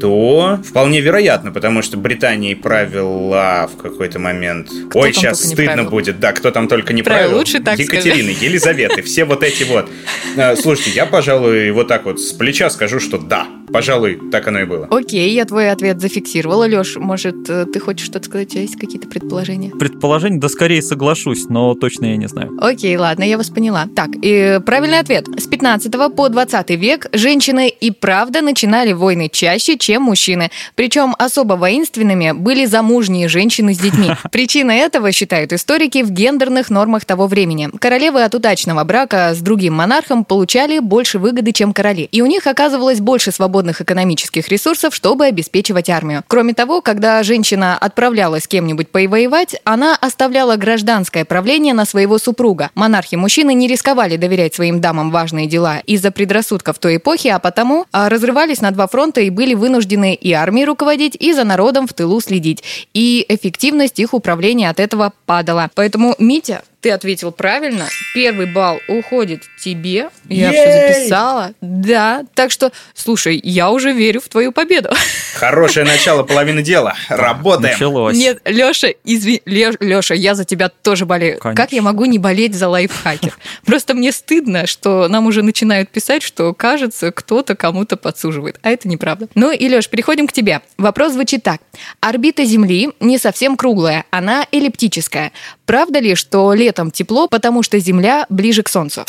то 0.00 0.58
вполне 0.64 1.00
вероятно, 1.00 1.52
потому 1.52 1.82
что 1.82 1.96
Британией 1.96 2.54
правила 2.54 3.68
в 3.72 3.80
какой-то 3.80 4.18
момент. 4.18 4.70
Ой, 4.94 5.12
там 5.12 5.12
сейчас 5.12 5.44
стыдно 5.44 5.84
будет. 5.84 6.18
Да, 6.20 6.32
кто 6.32 6.50
там 6.50 6.68
только 6.68 6.92
не 6.92 7.02
Правил, 7.02 7.24
правил. 7.24 7.38
лучше 7.38 7.60
так 7.60 7.78
Екатерины, 7.78 8.30
Елизаветы, 8.40 9.02
все 9.02 9.24
вот 9.24 9.42
эти 9.42 9.64
вот. 9.64 9.88
Э, 10.36 10.56
Слушайте, 10.56 10.90
я, 10.92 11.06
пожалуй, 11.06 11.70
вот 11.72 11.88
так 11.88 12.04
вот 12.06 12.20
с 12.20 12.32
плеча 12.32 12.70
скажу, 12.70 13.00
что 13.00 13.18
да. 13.18 13.46
Пожалуй, 13.72 14.18
так 14.32 14.48
оно 14.48 14.60
и 14.60 14.64
было. 14.64 14.88
Окей, 14.90 15.32
я 15.32 15.44
твой 15.44 15.70
ответ 15.70 16.00
зафиксировала. 16.00 16.64
Леш, 16.64 16.96
может, 16.96 17.48
э, 17.48 17.66
ты 17.72 17.78
хочешь 17.78 18.06
что-то 18.06 18.24
сказать? 18.26 18.48
У 18.48 18.50
тебя 18.52 18.62
есть 18.62 18.76
какие-то 18.76 19.06
предположения? 19.08 19.70
Предположение, 19.70 20.40
да 20.40 20.48
скорее 20.48 20.82
соглашусь, 20.82 21.48
но 21.48 21.74
точно 21.74 22.06
я 22.06 22.16
не 22.16 22.26
знаю. 22.26 22.50
Окей, 22.60 22.96
ладно, 22.96 23.22
я 23.22 23.36
вас 23.36 23.50
поняла. 23.50 23.86
Так, 23.94 24.10
и 24.20 24.58
правильный 24.64 24.98
ответ. 24.98 25.26
С 25.38 25.46
15 25.46 25.92
по 26.16 26.28
20 26.28 26.70
век 26.70 27.06
женщины 27.12 27.68
и 27.68 27.90
правда 27.90 28.40
начинали 28.40 28.92
войны 28.92 29.28
чаще, 29.32 29.76
чем 29.78 29.89
мужчины. 29.98 30.50
Причем 30.74 31.14
особо 31.18 31.54
воинственными 31.54 32.32
были 32.32 32.66
замужние 32.66 33.28
женщины 33.28 33.74
с 33.74 33.78
детьми. 33.78 34.10
Причина 34.30 34.72
этого, 34.72 35.12
считают 35.12 35.52
историки, 35.52 36.02
в 36.02 36.10
гендерных 36.10 36.70
нормах 36.70 37.04
того 37.04 37.26
времени. 37.26 37.70
Королевы 37.78 38.22
от 38.22 38.34
удачного 38.34 38.84
брака 38.84 39.34
с 39.34 39.40
другим 39.40 39.74
монархом 39.74 40.24
получали 40.24 40.78
больше 40.78 41.18
выгоды, 41.18 41.52
чем 41.52 41.72
короли. 41.72 42.08
И 42.12 42.22
у 42.22 42.26
них 42.26 42.46
оказывалось 42.46 43.00
больше 43.00 43.32
свободных 43.32 43.80
экономических 43.80 44.48
ресурсов, 44.48 44.94
чтобы 44.94 45.26
обеспечивать 45.26 45.90
армию. 45.90 46.22
Кроме 46.28 46.54
того, 46.54 46.80
когда 46.80 47.22
женщина 47.22 47.76
отправлялась 47.76 48.44
с 48.44 48.48
кем-нибудь 48.48 48.88
повоевать, 48.88 49.56
она 49.64 49.96
оставляла 50.00 50.56
гражданское 50.56 51.24
правление 51.24 51.74
на 51.74 51.84
своего 51.84 52.18
супруга. 52.18 52.70
Монархи-мужчины 52.74 53.54
не 53.54 53.68
рисковали 53.68 54.16
доверять 54.16 54.54
своим 54.54 54.80
дамам 54.80 55.10
важные 55.10 55.46
дела 55.46 55.78
из-за 55.86 56.10
предрассудков 56.10 56.78
той 56.78 56.96
эпохи, 56.96 57.28
а 57.28 57.38
потому 57.38 57.86
а, 57.92 58.08
разрывались 58.08 58.60
на 58.60 58.70
два 58.70 58.86
фронта 58.86 59.20
и 59.20 59.30
были 59.30 59.54
вынуждены 59.54 59.79
и 60.14 60.32
армией 60.32 60.66
руководить, 60.66 61.16
и 61.18 61.32
за 61.32 61.44
народом 61.44 61.86
в 61.86 61.92
тылу 61.92 62.20
следить. 62.20 62.62
И 62.94 63.24
эффективность 63.28 63.98
их 63.98 64.14
управления 64.14 64.70
от 64.70 64.80
этого 64.80 65.12
падала. 65.26 65.70
Поэтому, 65.74 66.14
Митя, 66.18 66.62
Ты 66.80 66.92
ответил 66.92 67.30
правильно. 67.30 67.86
Первый 68.14 68.46
балл 68.46 68.80
уходит 68.88 69.42
тебе. 69.62 70.08
Я 70.28 70.50
все 70.50 70.94
записала. 70.94 71.52
Да. 71.60 72.24
Так 72.34 72.50
что, 72.50 72.72
слушай, 72.94 73.38
я 73.42 73.70
уже 73.70 73.92
верю 73.92 74.22
в 74.22 74.28
твою 74.28 74.50
победу. 74.50 74.88
Хорошее 75.34 75.84
начало 75.84 76.22
половины 76.22 76.62
дела. 76.62 76.94
Работаем. 77.10 77.74
Началось. 77.74 78.16
Нет, 78.16 78.40
Леша, 78.46 78.88
извини, 79.04 79.42
Леша, 79.44 80.14
я 80.14 80.34
за 80.34 80.44
тебя 80.46 80.70
тоже 80.70 81.04
болею. 81.04 81.38
Конечно. 81.38 81.62
Как 81.62 81.72
я 81.72 81.82
могу 81.82 82.06
не 82.06 82.18
болеть 82.18 82.54
за 82.54 82.68
лайфхакер? 82.68 83.36
Просто 83.66 83.92
мне 83.92 84.10
стыдно, 84.10 84.66
что 84.66 85.06
нам 85.08 85.26
уже 85.26 85.42
начинают 85.42 85.90
писать, 85.90 86.22
что 86.22 86.54
кажется, 86.54 87.12
кто-то 87.12 87.56
кому-то 87.56 87.98
подсуживает. 87.98 88.58
А 88.62 88.70
это 88.70 88.88
неправда. 88.88 89.28
Ну 89.34 89.50
и, 89.50 89.68
Леш, 89.68 89.88
переходим 89.88 90.26
к 90.26 90.32
тебе. 90.32 90.62
Вопрос 90.78 91.12
звучит 91.12 91.42
так. 91.42 91.60
Орбита 92.00 92.44
Земли 92.44 92.90
не 93.00 93.18
совсем 93.18 93.56
круглая, 93.56 94.04
она 94.10 94.46
эллиптическая. 94.50 95.32
Правда 95.66 96.00
ли, 96.00 96.14
что 96.14 96.52
летом 96.70 96.90
тепло, 96.92 97.26
потому 97.26 97.64
что 97.64 97.80
Земля 97.80 98.26
ближе 98.28 98.62
к 98.62 98.68
Солнцу? 98.68 99.04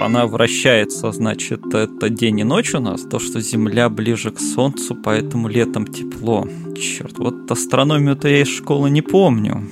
Она 0.00 0.26
вращается, 0.26 1.12
значит, 1.12 1.72
это 1.72 2.08
день 2.08 2.40
и 2.40 2.44
ночь 2.44 2.74
у 2.74 2.80
нас, 2.80 3.02
то, 3.02 3.20
что 3.20 3.40
Земля 3.40 3.88
ближе 3.88 4.32
к 4.32 4.40
Солнцу, 4.40 4.96
поэтому 4.96 5.46
летом 5.46 5.86
тепло. 5.86 6.48
Черт, 6.76 7.18
вот 7.18 7.48
астрономию-то 7.48 8.28
я 8.28 8.42
из 8.42 8.48
школы 8.48 8.90
не 8.90 9.02
помню, 9.02 9.62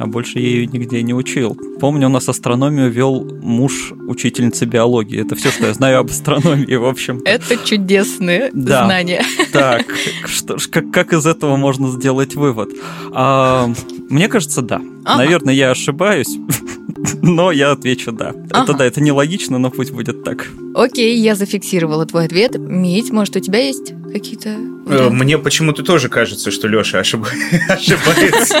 а 0.00 0.06
больше 0.06 0.38
я 0.38 0.48
ее 0.48 0.66
нигде 0.66 1.02
не 1.02 1.12
учил. 1.12 1.54
Помню, 1.78 2.06
у 2.06 2.10
нас 2.10 2.26
астрономию 2.26 2.90
вел 2.90 3.22
муж 3.42 3.92
учительницы 4.08 4.64
биологии. 4.64 5.20
Это 5.20 5.36
все, 5.36 5.50
что 5.50 5.66
я 5.66 5.74
знаю 5.74 6.00
об 6.00 6.06
астрономии, 6.10 6.74
в 6.74 6.86
общем. 6.86 7.20
Это 7.26 7.58
чудесные 7.62 8.50
Да. 8.54 8.86
знания. 8.86 9.22
Так, 9.52 9.84
что, 10.24 10.56
как, 10.70 10.90
как 10.90 11.12
из 11.12 11.26
этого 11.26 11.56
можно 11.56 11.90
сделать 11.90 12.34
вывод? 12.34 12.70
А, 13.12 13.70
мне 14.08 14.28
кажется, 14.28 14.62
да. 14.62 14.80
Ага. 15.04 15.18
Наверное, 15.18 15.52
я 15.54 15.70
ошибаюсь, 15.70 16.34
но 17.22 17.52
я 17.52 17.72
отвечу 17.72 18.12
да. 18.12 18.34
Ага. 18.50 18.62
Это 18.64 18.74
да, 18.78 18.84
это 18.86 19.02
нелогично, 19.02 19.58
но 19.58 19.70
пусть 19.70 19.90
будет 19.92 20.24
так. 20.24 20.48
Окей, 20.74 21.18
я 21.18 21.34
зафиксировала 21.34 22.06
твой 22.06 22.24
ответ. 22.24 22.56
Мить, 22.58 23.10
может, 23.10 23.36
у 23.36 23.40
тебя 23.40 23.58
есть 23.58 23.92
какие-то... 24.12 24.56
Э? 24.90 25.08
Мне 25.10 25.38
почему-то 25.38 25.82
тоже 25.82 26.08
кажется, 26.08 26.50
что 26.50 26.68
Леша 26.68 26.98
ошибается. 27.00 28.60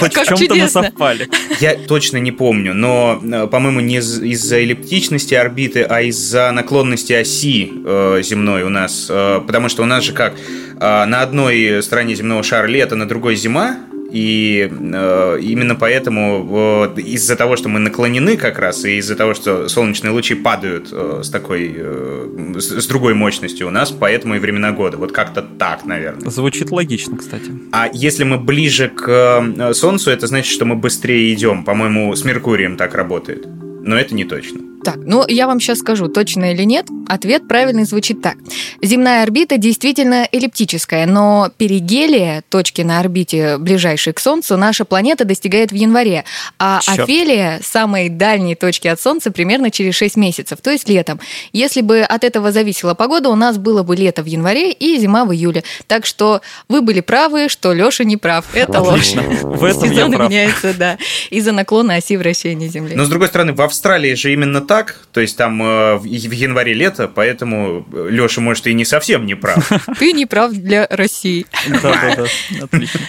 Хоть 0.00 0.12
Как 0.14 0.26
в 0.26 0.28
чем-то 0.36 0.54
мы 0.54 0.68
совпали. 0.68 1.28
Я 1.60 1.74
точно 1.74 2.18
не 2.18 2.32
помню, 2.32 2.74
но, 2.74 3.20
э, 3.22 3.46
по-моему, 3.46 3.80
не 3.80 3.96
из- 3.96 4.20
из-за 4.20 4.56
эллиптичности 4.58 5.34
орбиты, 5.34 5.82
а 5.82 6.02
из-за 6.02 6.50
наклонности 6.52 7.12
оси 7.12 7.72
э, 7.84 8.20
земной 8.22 8.62
у 8.62 8.68
нас. 8.68 9.06
Потому 9.08 9.68
что 9.68 9.82
у 9.82 9.86
нас 9.86 10.04
же 10.04 10.12
как, 10.12 10.34
на 10.78 11.22
одной 11.22 11.82
стороне 11.82 12.14
земного 12.14 12.42
шара 12.42 12.66
лето, 12.66 12.96
на 12.96 13.08
другой 13.08 13.36
зима, 13.36 13.76
и 14.10 14.70
э, 14.70 15.38
именно 15.42 15.74
поэтому 15.74 16.94
э, 16.96 17.00
из-за 17.00 17.36
того, 17.36 17.56
что 17.56 17.68
мы 17.68 17.78
наклонены 17.78 18.36
как 18.36 18.58
раз, 18.58 18.84
и 18.84 18.96
из-за 18.98 19.16
того, 19.16 19.34
что 19.34 19.68
солнечные 19.68 20.12
лучи 20.12 20.34
падают 20.34 20.88
э, 20.92 21.20
с 21.22 21.28
такой, 21.28 21.74
э, 21.76 22.54
с, 22.58 22.82
с 22.82 22.86
другой 22.86 23.14
мощностью 23.14 23.68
у 23.68 23.70
нас, 23.70 23.90
поэтому 23.90 24.36
и 24.36 24.38
времена 24.38 24.72
года. 24.72 24.96
Вот 24.96 25.12
как-то 25.12 25.42
так, 25.42 25.84
наверное. 25.84 26.30
Звучит 26.30 26.70
логично, 26.70 27.18
кстати. 27.18 27.52
А 27.72 27.90
если 27.92 28.24
мы 28.24 28.38
ближе 28.38 28.88
к 28.88 29.08
э, 29.08 29.74
Солнцу, 29.74 30.10
это 30.10 30.26
значит, 30.26 30.52
что 30.52 30.64
мы 30.64 30.74
быстрее 30.74 31.34
идем. 31.34 31.64
По-моему, 31.64 32.14
с 32.14 32.24
Меркурием 32.24 32.76
так 32.76 32.94
работает. 32.94 33.46
Но 33.82 33.96
это 33.96 34.14
не 34.14 34.24
точно. 34.24 34.60
Так, 34.84 34.96
ну 34.96 35.24
я 35.26 35.46
вам 35.46 35.60
сейчас 35.60 35.78
скажу, 35.78 36.08
точно 36.08 36.52
или 36.52 36.62
нет. 36.62 36.86
Ответ 37.08 37.48
правильный 37.48 37.84
звучит 37.84 38.22
так. 38.22 38.36
Земная 38.82 39.22
орбита 39.22 39.58
действительно 39.58 40.28
эллиптическая, 40.30 41.06
но 41.06 41.50
перигелия, 41.56 42.42
точки 42.48 42.82
на 42.82 43.00
орбите, 43.00 43.58
ближайшей 43.58 44.12
к 44.12 44.20
Солнцу, 44.20 44.56
наша 44.56 44.84
планета 44.84 45.24
достигает 45.24 45.72
в 45.72 45.74
январе, 45.74 46.24
а 46.58 46.80
Чёрт. 46.80 47.00
Офелия, 47.00 47.60
самой 47.62 48.08
дальней 48.08 48.54
точки 48.54 48.88
от 48.88 49.00
Солнца, 49.00 49.30
примерно 49.30 49.70
через 49.70 49.94
6 49.96 50.16
месяцев, 50.16 50.60
то 50.62 50.70
есть 50.70 50.88
летом. 50.88 51.20
Если 51.52 51.80
бы 51.80 52.00
от 52.00 52.24
этого 52.24 52.52
зависела 52.52 52.94
погода, 52.94 53.30
у 53.30 53.34
нас 53.34 53.58
было 53.58 53.82
бы 53.82 53.96
лето 53.96 54.22
в 54.22 54.26
январе 54.26 54.72
и 54.72 54.98
зима 54.98 55.24
в 55.24 55.32
июле. 55.32 55.64
Так 55.86 56.06
что 56.06 56.40
вы 56.68 56.82
были 56.82 57.00
правы, 57.00 57.48
что 57.48 57.72
Леша 57.72 58.04
не 58.04 58.16
прав. 58.16 58.44
Это 58.54 58.80
ложь. 58.80 59.14
Отлично. 59.14 59.22
В 59.22 59.64
этом 59.64 59.84
я 59.84 59.90
Сезоны 59.90 60.16
прав. 60.16 60.30
меняются, 60.30 60.74
да, 60.74 60.98
из-за 61.30 61.52
наклона 61.52 61.96
оси 61.96 62.16
вращения 62.16 62.68
Земли. 62.68 62.94
Но 62.94 63.04
с 63.04 63.08
другой 63.08 63.28
стороны, 63.28 63.52
в 63.52 63.60
Австралии 63.62 64.14
же 64.14 64.32
именно 64.32 64.60
так. 64.68 65.00
То 65.12 65.20
есть 65.20 65.36
там 65.36 65.60
э, 65.60 65.96
в 65.96 66.02
в 66.02 66.32
январе 66.32 66.74
лето, 66.74 67.10
поэтому 67.12 67.84
Леша, 67.92 68.40
может, 68.40 68.68
и 68.68 68.74
не 68.74 68.84
совсем 68.84 69.26
не 69.26 69.34
прав. 69.34 69.68
Ты 69.98 70.12
не 70.12 70.26
прав 70.26 70.52
для 70.52 70.86
России. 70.88 71.46
Да-да-да, 71.66 72.26
отлично. 72.62 73.00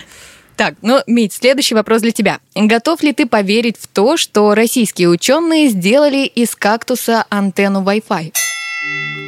Так, 0.55 0.75
ну, 0.81 0.99
Мить, 1.07 1.31
следующий 1.33 1.75
вопрос 1.75 2.01
для 2.01 2.11
тебя. 2.11 2.39
Готов 2.53 3.01
ли 3.01 3.13
ты 3.13 3.25
поверить 3.25 3.77
в 3.79 3.87
то, 3.87 4.17
что 4.17 4.53
российские 4.55 5.07
ученые 5.07 5.69
сделали 5.69 6.25
из 6.25 6.53
кактуса 6.53 7.23
антенну 7.29 7.81
Wi-Fi? 7.81 8.33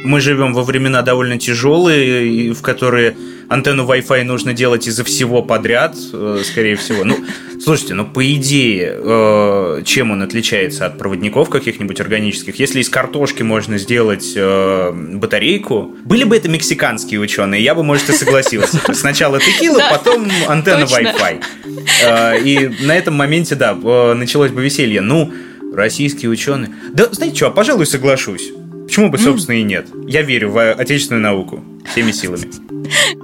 Мы 0.04 0.20
живем 0.20 0.52
во 0.52 0.64
времена 0.64 1.02
довольно 1.02 1.38
тяжелые, 1.38 2.52
в 2.52 2.62
которые 2.62 3.16
антенну 3.48 3.84
Wi-Fi 3.84 4.24
нужно 4.24 4.52
делать 4.52 4.88
из-за 4.88 5.04
всего 5.04 5.42
подряд, 5.42 5.94
э, 6.12 6.42
скорее 6.44 6.76
всего. 6.76 7.04
Ну, 7.04 7.18
слушайте, 7.62 7.94
ну, 7.94 8.06
по 8.06 8.24
идее, 8.32 8.94
э, 8.96 9.82
чем 9.84 10.10
он 10.10 10.22
отличается 10.22 10.86
от 10.86 10.98
проводников 10.98 11.50
каких-нибудь 11.50 12.00
органических? 12.00 12.56
Если 12.56 12.80
из 12.80 12.88
картошки 12.88 13.42
можно 13.42 13.78
сделать 13.78 14.32
э, 14.34 14.90
батарейку, 14.92 15.94
были 16.04 16.24
бы 16.24 16.36
это 16.36 16.48
мексиканские 16.48 17.20
ученые, 17.20 17.62
я 17.62 17.74
бы, 17.74 17.82
может, 17.84 18.08
и 18.08 18.12
согласился. 18.12 18.80
Сначала 18.94 19.38
текила, 19.38 19.82
потом 19.90 20.28
антенна. 20.48 20.84
Wi-Fi. 20.84 22.42
И 22.42 22.84
на 22.84 22.96
этом 22.96 23.14
моменте, 23.14 23.54
да, 23.54 23.74
началось 23.74 24.50
бы 24.50 24.62
веселье. 24.62 25.00
Ну, 25.00 25.32
российские 25.74 26.30
ученые... 26.30 26.74
Да, 26.92 27.08
знаете 27.12 27.36
что, 27.36 27.46
а, 27.48 27.50
пожалуй, 27.50 27.86
соглашусь. 27.86 28.52
Почему 28.92 29.08
бы, 29.08 29.16
собственно, 29.16 29.56
и 29.56 29.62
нет? 29.62 29.86
Я 30.06 30.20
верю 30.20 30.50
в 30.50 30.58
э, 30.58 30.72
отечественную 30.72 31.22
науку 31.22 31.64
всеми 31.90 32.12
силами. 32.12 32.50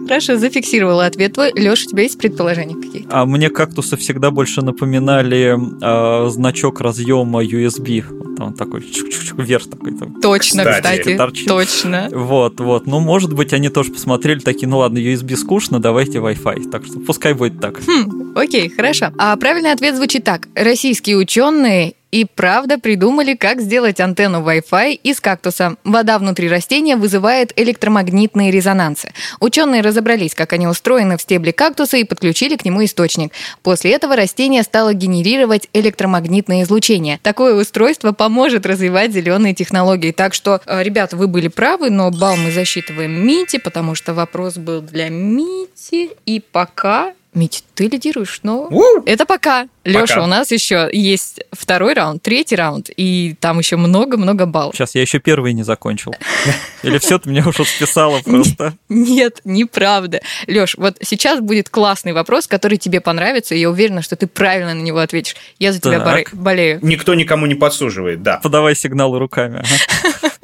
Хорошо, 0.07 0.39
зафиксировала 0.39 1.05
ответ 1.05 1.35
твой. 1.35 1.53
Леша, 1.55 1.85
у 1.87 1.91
тебя 1.91 2.05
есть 2.05 2.17
предположения 2.17 2.75
какие-то? 2.75 3.09
А 3.11 3.27
мне 3.27 3.51
кактусы 3.51 3.99
всегда 3.99 4.31
больше 4.31 4.63
напоминали 4.63 5.59
а, 5.83 6.31
значок 6.31 6.81
разъема 6.81 7.45
USB. 7.45 8.03
Там 8.39 8.55
такой 8.55 8.81
чук-чук-чук, 8.81 9.45
вверх 9.45 9.69
такой. 9.69 9.95
Там. 9.95 10.19
Точно, 10.23 10.65
Кстати. 10.65 11.01
кстати. 11.01 11.17
Торчит. 11.19 11.49
Точно. 11.49 12.09
Вот, 12.13 12.61
вот. 12.61 12.87
Ну, 12.87 13.01
может 13.01 13.35
быть, 13.35 13.53
они 13.53 13.69
тоже 13.69 13.93
посмотрели, 13.93 14.39
такие, 14.39 14.69
ну 14.69 14.79
ладно, 14.79 14.97
USB 14.97 15.37
скучно, 15.37 15.81
давайте 15.81 16.17
Wi-Fi. 16.17 16.71
Так 16.71 16.87
что 16.87 16.99
пускай 17.01 17.35
будет 17.35 17.61
так. 17.61 17.79
Хм, 17.87 18.33
окей, 18.37 18.71
хорошо. 18.71 19.13
А 19.19 19.37
правильный 19.37 19.73
ответ 19.73 19.97
звучит 19.97 20.25
так. 20.25 20.49
Российские 20.55 21.19
ученые 21.19 21.93
и 22.11 22.25
правда 22.25 22.79
придумали, 22.79 23.35
как 23.35 23.61
сделать 23.61 24.01
антенну 24.01 24.41
Wi-Fi 24.41 24.95
из 24.95 25.21
кактуса. 25.21 25.77
Вода 25.85 26.19
внутри 26.19 26.49
растения 26.49 26.97
вызывает 26.97 27.53
электромагнитные 27.57 28.51
резонансы. 28.51 29.13
Ученые 29.41 29.83
разобрались, 29.83 30.35
как 30.35 30.53
они 30.53 30.67
устроены 30.67 31.17
в 31.17 31.23
стебле 31.23 31.53
кактуса 31.53 31.99
и 31.99 32.05
подключили 32.05 32.57
к 32.57 32.65
нему 32.65 32.85
источник. 32.85 33.33
После 33.63 33.93
этого 33.93 34.17
растение 34.17 34.63
стало 34.63 34.95
генерировать 34.95 35.69
электромагнитное 35.73 36.63
излучение. 36.63 37.21
Такое 37.23 37.55
устройство 37.55 38.13
поможет 38.13 38.65
развивать 38.65 39.13
зеленые 39.13 39.55
технологии. 39.55 40.13
Так 40.13 40.35
что, 40.35 40.61
э, 40.65 40.83
ребята, 40.83 41.17
вы 41.17 41.27
были 41.27 41.49
правы, 41.49 41.91
но 41.91 42.11
балл 42.11 42.37
мы 42.37 42.51
засчитываем 42.51 43.27
Мите, 43.27 43.59
потому 43.59 43.95
что 43.95 44.15
вопрос 44.15 44.57
был 44.57 44.81
для 44.81 45.09
Мити. 45.09 46.11
И 46.25 46.41
пока... 46.41 47.13
Мить, 47.39 47.63
ты 47.77 47.87
лидируешь, 47.87 48.41
но 48.43 48.67
У! 48.69 48.83
это 49.07 49.25
пока. 49.25 49.69
Леша, 49.85 50.07
Пока. 50.17 50.25
у 50.25 50.27
нас 50.27 50.51
еще 50.51 50.89
есть 50.93 51.41
второй 51.53 51.95
раунд, 51.95 52.21
третий 52.21 52.57
раунд, 52.57 52.91
и 52.97 53.37
там 53.39 53.61
еще 53.61 53.77
много-много 53.77 54.45
баллов. 54.45 54.75
Сейчас 54.75 54.97
я 54.97 55.03
еще 55.03 55.21
первый 55.21 55.53
не 55.53 55.63
закончил. 55.63 56.13
Или 56.83 56.99
все, 56.99 57.17
ты 57.21 57.31
меня 57.31 57.47
уже 57.47 57.65
списала 57.65 58.21
просто. 58.23 58.75
Нет, 58.89 59.41
неправда. 59.45 60.21
Леш, 60.49 60.75
вот 60.77 60.97
сейчас 61.01 61.39
будет 61.41 61.69
классный 61.69 62.13
вопрос, 62.13 62.49
который 62.49 62.77
тебе 62.77 63.01
понравится, 63.01 63.55
и 63.55 63.61
я 63.61 63.71
уверена, 63.71 64.03
что 64.03 64.17
ты 64.17 64.27
правильно 64.27 64.75
на 64.75 64.83
него 64.83 64.99
ответишь. 64.99 65.37
Я 65.61 65.73
за 65.73 65.81
тебя 65.81 66.25
болею. 66.33 66.81
Никто 66.83 67.15
никому 67.15 67.47
не 67.47 67.55
подсуживает, 67.55 68.21
да. 68.25 68.41
Подавай 68.43 68.75
сигналы 68.75 69.21
руками. 69.21 69.61
ага. 69.61 70.33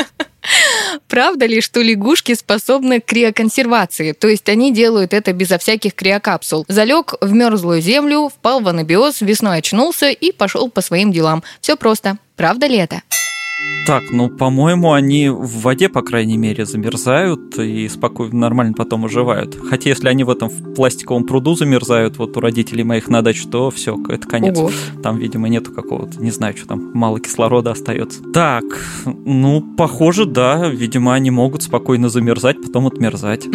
Правда 1.14 1.46
ли, 1.46 1.60
что 1.60 1.80
лягушки 1.80 2.34
способны 2.34 3.00
к 3.00 3.04
криоконсервации? 3.04 4.10
То 4.10 4.26
есть 4.26 4.48
они 4.48 4.72
делают 4.74 5.14
это 5.14 5.32
безо 5.32 5.58
всяких 5.58 5.94
криокапсул. 5.94 6.64
Залег 6.66 7.14
в 7.20 7.32
мерзлую 7.32 7.80
землю, 7.80 8.28
впал 8.28 8.60
в 8.60 8.66
анабиоз, 8.66 9.20
весной 9.20 9.58
очнулся 9.58 10.10
и 10.10 10.32
пошел 10.32 10.68
по 10.68 10.80
своим 10.80 11.12
делам. 11.12 11.44
Все 11.60 11.76
просто. 11.76 12.18
Правда 12.34 12.66
ли 12.66 12.78
это? 12.78 13.02
Так, 13.86 14.02
ну, 14.10 14.30
по-моему, 14.30 14.94
они 14.94 15.28
в 15.28 15.60
воде, 15.60 15.90
по 15.90 16.00
крайней 16.00 16.38
мере, 16.38 16.64
замерзают 16.64 17.58
и 17.58 17.86
спокойно, 17.88 18.38
нормально 18.38 18.72
потом 18.72 19.04
оживают. 19.04 19.58
Хотя, 19.68 19.90
если 19.90 20.08
они 20.08 20.24
в 20.24 20.30
этом 20.30 20.48
в 20.48 20.72
пластиковом 20.74 21.24
пруду 21.24 21.54
замерзают, 21.54 22.16
вот 22.16 22.34
у 22.36 22.40
родителей 22.40 22.82
моих 22.82 23.08
на 23.08 23.20
даче, 23.20 23.46
то 23.46 23.70
все, 23.70 23.98
это 24.08 24.26
конец. 24.26 24.58
Ого. 24.58 24.70
Там, 25.02 25.18
видимо, 25.18 25.48
нету 25.48 25.70
какого-то, 25.70 26.22
не 26.22 26.30
знаю, 26.30 26.56
что 26.56 26.66
там, 26.66 26.92
мало 26.94 27.20
кислорода 27.20 27.72
остается. 27.72 28.22
Так, 28.32 28.64
ну, 29.04 29.60
похоже, 29.76 30.24
да, 30.24 30.66
видимо, 30.66 31.12
они 31.12 31.30
могут 31.30 31.62
спокойно 31.62 32.08
замерзать, 32.08 32.62
потом 32.62 32.86
отмерзать. 32.86 33.46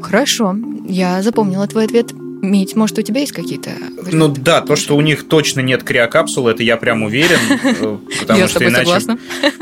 Хорошо, 0.00 0.54
я 0.86 1.22
запомнила 1.22 1.66
твой 1.66 1.86
ответ. 1.86 2.14
Мить, 2.42 2.74
может, 2.74 2.98
у 2.98 3.02
тебя 3.02 3.20
есть 3.20 3.32
какие-то 3.32 3.70
варианты? 3.70 4.16
Ну 4.16 4.28
да, 4.28 4.60
то, 4.62 4.76
что 4.76 4.96
у 4.96 5.00
них 5.00 5.28
точно 5.28 5.60
нет 5.60 5.82
криокапсул, 5.82 6.48
это 6.48 6.62
я 6.62 6.76
прям 6.76 7.02
уверен, 7.02 7.38
э, 7.62 7.98
потому 8.20 8.48
что 8.48 8.66
иначе 8.66 9.18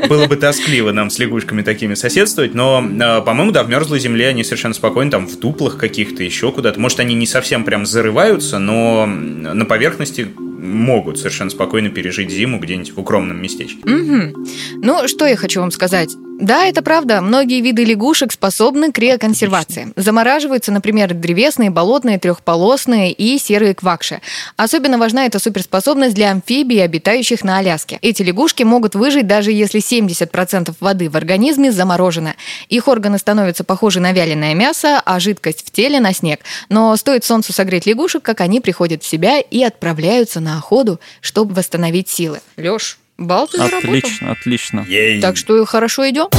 было 0.07 0.27
бы 0.27 0.37
тоскливо 0.37 0.91
нам 0.91 1.09
с 1.09 1.19
лягушками 1.19 1.61
такими 1.61 1.93
соседствовать, 1.93 2.53
но, 2.53 2.81
э, 2.81 3.21
по-моему, 3.21 3.51
да, 3.51 3.63
в 3.63 3.69
мерзлой 3.69 3.99
земле 3.99 4.29
они 4.29 4.43
совершенно 4.43 4.73
спокойно, 4.73 5.11
там, 5.11 5.27
в 5.27 5.39
дуплах 5.39 5.77
каких-то, 5.77 6.23
еще 6.23 6.51
куда-то. 6.51 6.79
Может, 6.79 7.01
они 7.01 7.15
не 7.15 7.27
совсем 7.27 7.65
прям 7.65 7.85
зарываются, 7.85 8.59
но 8.59 9.05
на 9.05 9.65
поверхности 9.65 10.27
могут 10.61 11.17
совершенно 11.17 11.49
спокойно 11.49 11.89
пережить 11.89 12.29
зиму 12.29 12.59
где-нибудь 12.59 12.95
в 12.95 12.99
укромном 12.99 13.41
местечке. 13.41 13.79
Мгм. 13.83 14.45
Ну, 14.81 15.07
что 15.07 15.25
я 15.25 15.35
хочу 15.35 15.61
вам 15.61 15.71
сказать. 15.71 16.09
Да, 16.39 16.63
это 16.63 16.81
правда. 16.81 17.19
Многие 17.19 17.59
виды 17.59 17.83
лягушек 17.83 18.31
способны 18.31 18.93
к 18.93 18.97
реоконсервации. 18.97 19.91
Замораживаются, 19.97 20.71
например, 20.71 21.13
древесные, 21.13 21.69
болотные, 21.69 22.17
трехполосные 22.17 23.11
и 23.11 23.37
серые 23.37 23.75
квакши. 23.75 24.21
Особенно 24.55 24.97
важна 24.97 25.25
эта 25.25 25.37
суперспособность 25.39 26.15
для 26.15 26.31
амфибий, 26.31 26.81
обитающих 26.81 27.43
на 27.43 27.57
Аляске. 27.57 27.99
Эти 28.01 28.23
лягушки 28.23 28.63
могут 28.63 28.95
выжить, 28.95 29.27
даже 29.27 29.51
если 29.51 29.81
70% 29.81 30.73
воды 30.79 31.09
в 31.09 31.17
организме 31.17 31.73
заморожено. 31.73 32.35
Их 32.69 32.87
органы 32.87 33.17
становятся 33.17 33.65
похожи 33.65 33.99
на 33.99 34.13
вяленое 34.13 34.55
мясо, 34.55 35.01
а 35.03 35.19
жидкость 35.19 35.67
в 35.67 35.71
теле 35.71 35.99
на 35.99 36.13
снег. 36.13 36.39
Но 36.69 36.95
стоит 36.95 37.25
солнцу 37.25 37.51
согреть 37.51 37.85
лягушек, 37.85 38.23
как 38.23 38.39
они 38.39 38.61
приходят 38.61 39.03
в 39.03 39.05
себя 39.05 39.41
и 39.41 39.61
отправляются 39.61 40.39
на 40.39 40.48
охоту, 40.57 40.99
чтобы 41.21 41.53
восстановить 41.53 42.09
силы. 42.09 42.39
Лёш, 42.57 42.97
бал 43.17 43.47
ты 43.47 43.57
заработал. 43.57 43.89
Отлично, 43.89 44.31
отлично. 44.31 44.85
Ей! 44.87 45.21
Так 45.21 45.37
что 45.37 45.63
хорошо 45.65 46.09
идем. 46.09 46.29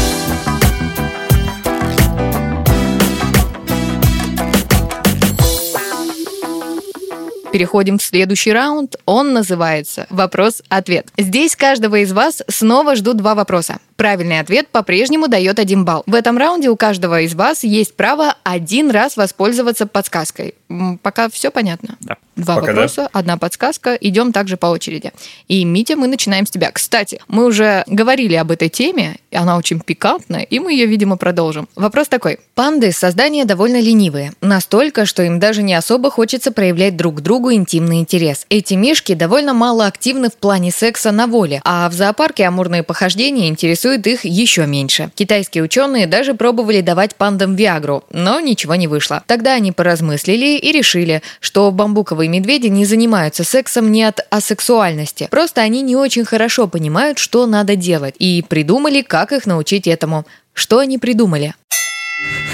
Переходим 7.52 7.98
в 7.98 8.02
следующий 8.02 8.52
раунд. 8.52 8.96
Он 9.06 9.32
называется 9.32 10.06
«Вопрос-ответ». 10.10 11.08
Здесь 11.18 11.56
каждого 11.56 11.96
из 11.96 12.12
вас 12.12 12.42
снова 12.48 12.94
ждут 12.94 13.16
два 13.16 13.34
вопроса. 13.34 13.78
Правильный 14.00 14.40
ответ 14.40 14.66
по-прежнему 14.68 15.28
дает 15.28 15.58
один 15.58 15.84
балл. 15.84 16.04
В 16.06 16.14
этом 16.14 16.38
раунде 16.38 16.70
у 16.70 16.76
каждого 16.76 17.20
из 17.20 17.34
вас 17.34 17.64
есть 17.64 17.94
право 17.96 18.34
один 18.44 18.90
раз 18.90 19.18
воспользоваться 19.18 19.86
подсказкой. 19.86 20.54
Пока 21.02 21.28
все 21.28 21.50
понятно? 21.50 21.98
Да. 22.00 22.16
Два 22.34 22.54
Пока 22.54 22.68
да. 22.68 22.72
вопроса, 22.72 23.10
одна 23.12 23.36
подсказка. 23.36 23.94
Идем 23.96 24.32
также 24.32 24.56
по 24.56 24.68
очереди. 24.68 25.12
И, 25.48 25.62
Митя, 25.66 25.96
мы 25.96 26.06
начинаем 26.06 26.46
с 26.46 26.50
тебя. 26.50 26.70
Кстати, 26.70 27.20
мы 27.28 27.44
уже 27.44 27.84
говорили 27.86 28.34
об 28.36 28.50
этой 28.50 28.70
теме, 28.70 29.16
и 29.30 29.36
она 29.36 29.58
очень 29.58 29.80
пикантная, 29.80 30.42
и 30.44 30.58
мы 30.60 30.72
ее, 30.72 30.86
видимо, 30.86 31.18
продолжим. 31.18 31.68
Вопрос 31.76 32.08
такой. 32.08 32.38
Панды– 32.54 32.92
создания 32.92 33.44
довольно 33.44 33.80
ленивые. 33.80 34.32
Настолько, 34.40 35.04
что 35.04 35.22
им 35.22 35.38
даже 35.38 35.62
не 35.62 35.74
особо 35.74 36.10
хочется 36.10 36.52
проявлять 36.52 36.96
друг 36.96 37.16
к 37.16 37.20
другу 37.20 37.52
интимный 37.52 37.98
интерес. 37.98 38.46
Эти 38.48 38.72
мишки 38.72 39.14
довольно 39.14 39.52
мало 39.52 39.84
активны 39.84 40.30
в 40.30 40.36
плане 40.36 40.70
секса 40.70 41.10
на 41.10 41.26
воле, 41.26 41.60
а 41.64 41.90
в 41.90 41.92
зоопарке 41.92 42.46
амурные 42.46 42.82
похождения 42.82 43.48
интересуют 43.48 43.89
их 44.06 44.24
еще 44.24 44.66
меньше. 44.66 45.10
Китайские 45.14 45.64
ученые 45.64 46.06
даже 46.06 46.34
пробовали 46.34 46.80
давать 46.80 47.14
пандам 47.14 47.54
Виагру, 47.54 48.04
но 48.12 48.40
ничего 48.40 48.74
не 48.74 48.86
вышло. 48.86 49.22
Тогда 49.26 49.54
они 49.54 49.72
поразмыслили 49.72 50.58
и 50.58 50.72
решили, 50.72 51.22
что 51.40 51.70
бамбуковые 51.70 52.28
медведи 52.28 52.68
не 52.68 52.84
занимаются 52.84 53.44
сексом 53.44 53.90
не 53.92 54.04
от 54.04 54.20
асексуальности, 54.30 55.28
просто 55.30 55.60
они 55.60 55.82
не 55.82 55.96
очень 55.96 56.24
хорошо 56.24 56.66
понимают, 56.68 57.18
что 57.18 57.46
надо 57.46 57.76
делать, 57.76 58.14
и 58.18 58.44
придумали, 58.46 59.02
как 59.02 59.32
их 59.32 59.46
научить 59.46 59.86
этому. 59.86 60.26
Что 60.52 60.78
они 60.78 60.98
придумали? 60.98 61.54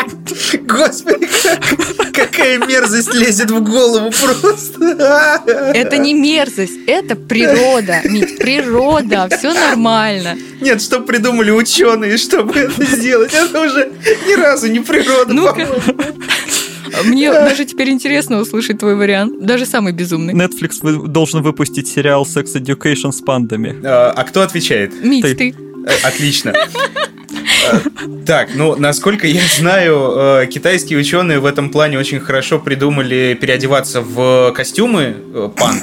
Господи, 0.66 1.28
как- 1.42 2.12
какая 2.12 2.58
мерзость 2.58 3.14
лезет 3.14 3.50
в 3.50 3.62
голову 3.62 4.10
просто. 4.10 5.40
Это 5.74 5.98
не 5.98 6.14
мерзость, 6.14 6.78
это 6.86 7.14
природа, 7.16 8.00
Мить, 8.04 8.38
природа, 8.38 9.28
все 9.36 9.52
нормально. 9.54 10.36
Нет, 10.60 10.80
что 10.82 11.00
придумали 11.00 11.50
ученые, 11.50 12.16
чтобы 12.18 12.58
это 12.58 12.84
сделать? 12.84 13.32
Это 13.34 13.60
уже 13.60 13.90
ни 14.26 14.34
разу 14.34 14.68
не 14.68 14.80
природа, 14.80 15.34
по-моему. 15.34 15.74
Мне 17.04 17.32
даже 17.32 17.64
теперь 17.64 17.90
интересно 17.90 18.38
услышать 18.40 18.78
твой 18.78 18.94
вариант, 18.94 19.44
даже 19.44 19.66
самый 19.66 19.92
безумный. 19.92 20.32
Netflix 20.32 20.78
вы- 20.82 21.08
должен 21.08 21.42
выпустить 21.42 21.88
сериал 21.88 22.24
Sex 22.24 22.54
Education 22.54 23.10
с 23.10 23.20
пандами. 23.20 23.74
А 23.84 24.12
а 24.16 24.22
кто 24.24 24.42
отвечает? 24.42 24.92
Мить, 25.02 25.22
Ты. 25.22 25.34
ты. 25.34 25.54
Э, 25.86 26.06
Отлично. 26.06 26.54
Э, 27.72 27.80
Так, 28.26 28.50
ну, 28.54 28.76
насколько 28.76 29.26
я 29.26 29.42
знаю, 29.58 30.42
э, 30.42 30.46
китайские 30.46 30.98
ученые 30.98 31.40
в 31.40 31.46
этом 31.46 31.70
плане 31.70 31.98
очень 31.98 32.20
хорошо 32.20 32.58
придумали 32.58 33.36
переодеваться 33.40 34.00
в 34.00 34.52
костюмы 34.52 35.14
э, 35.34 35.50
панд, 35.54 35.82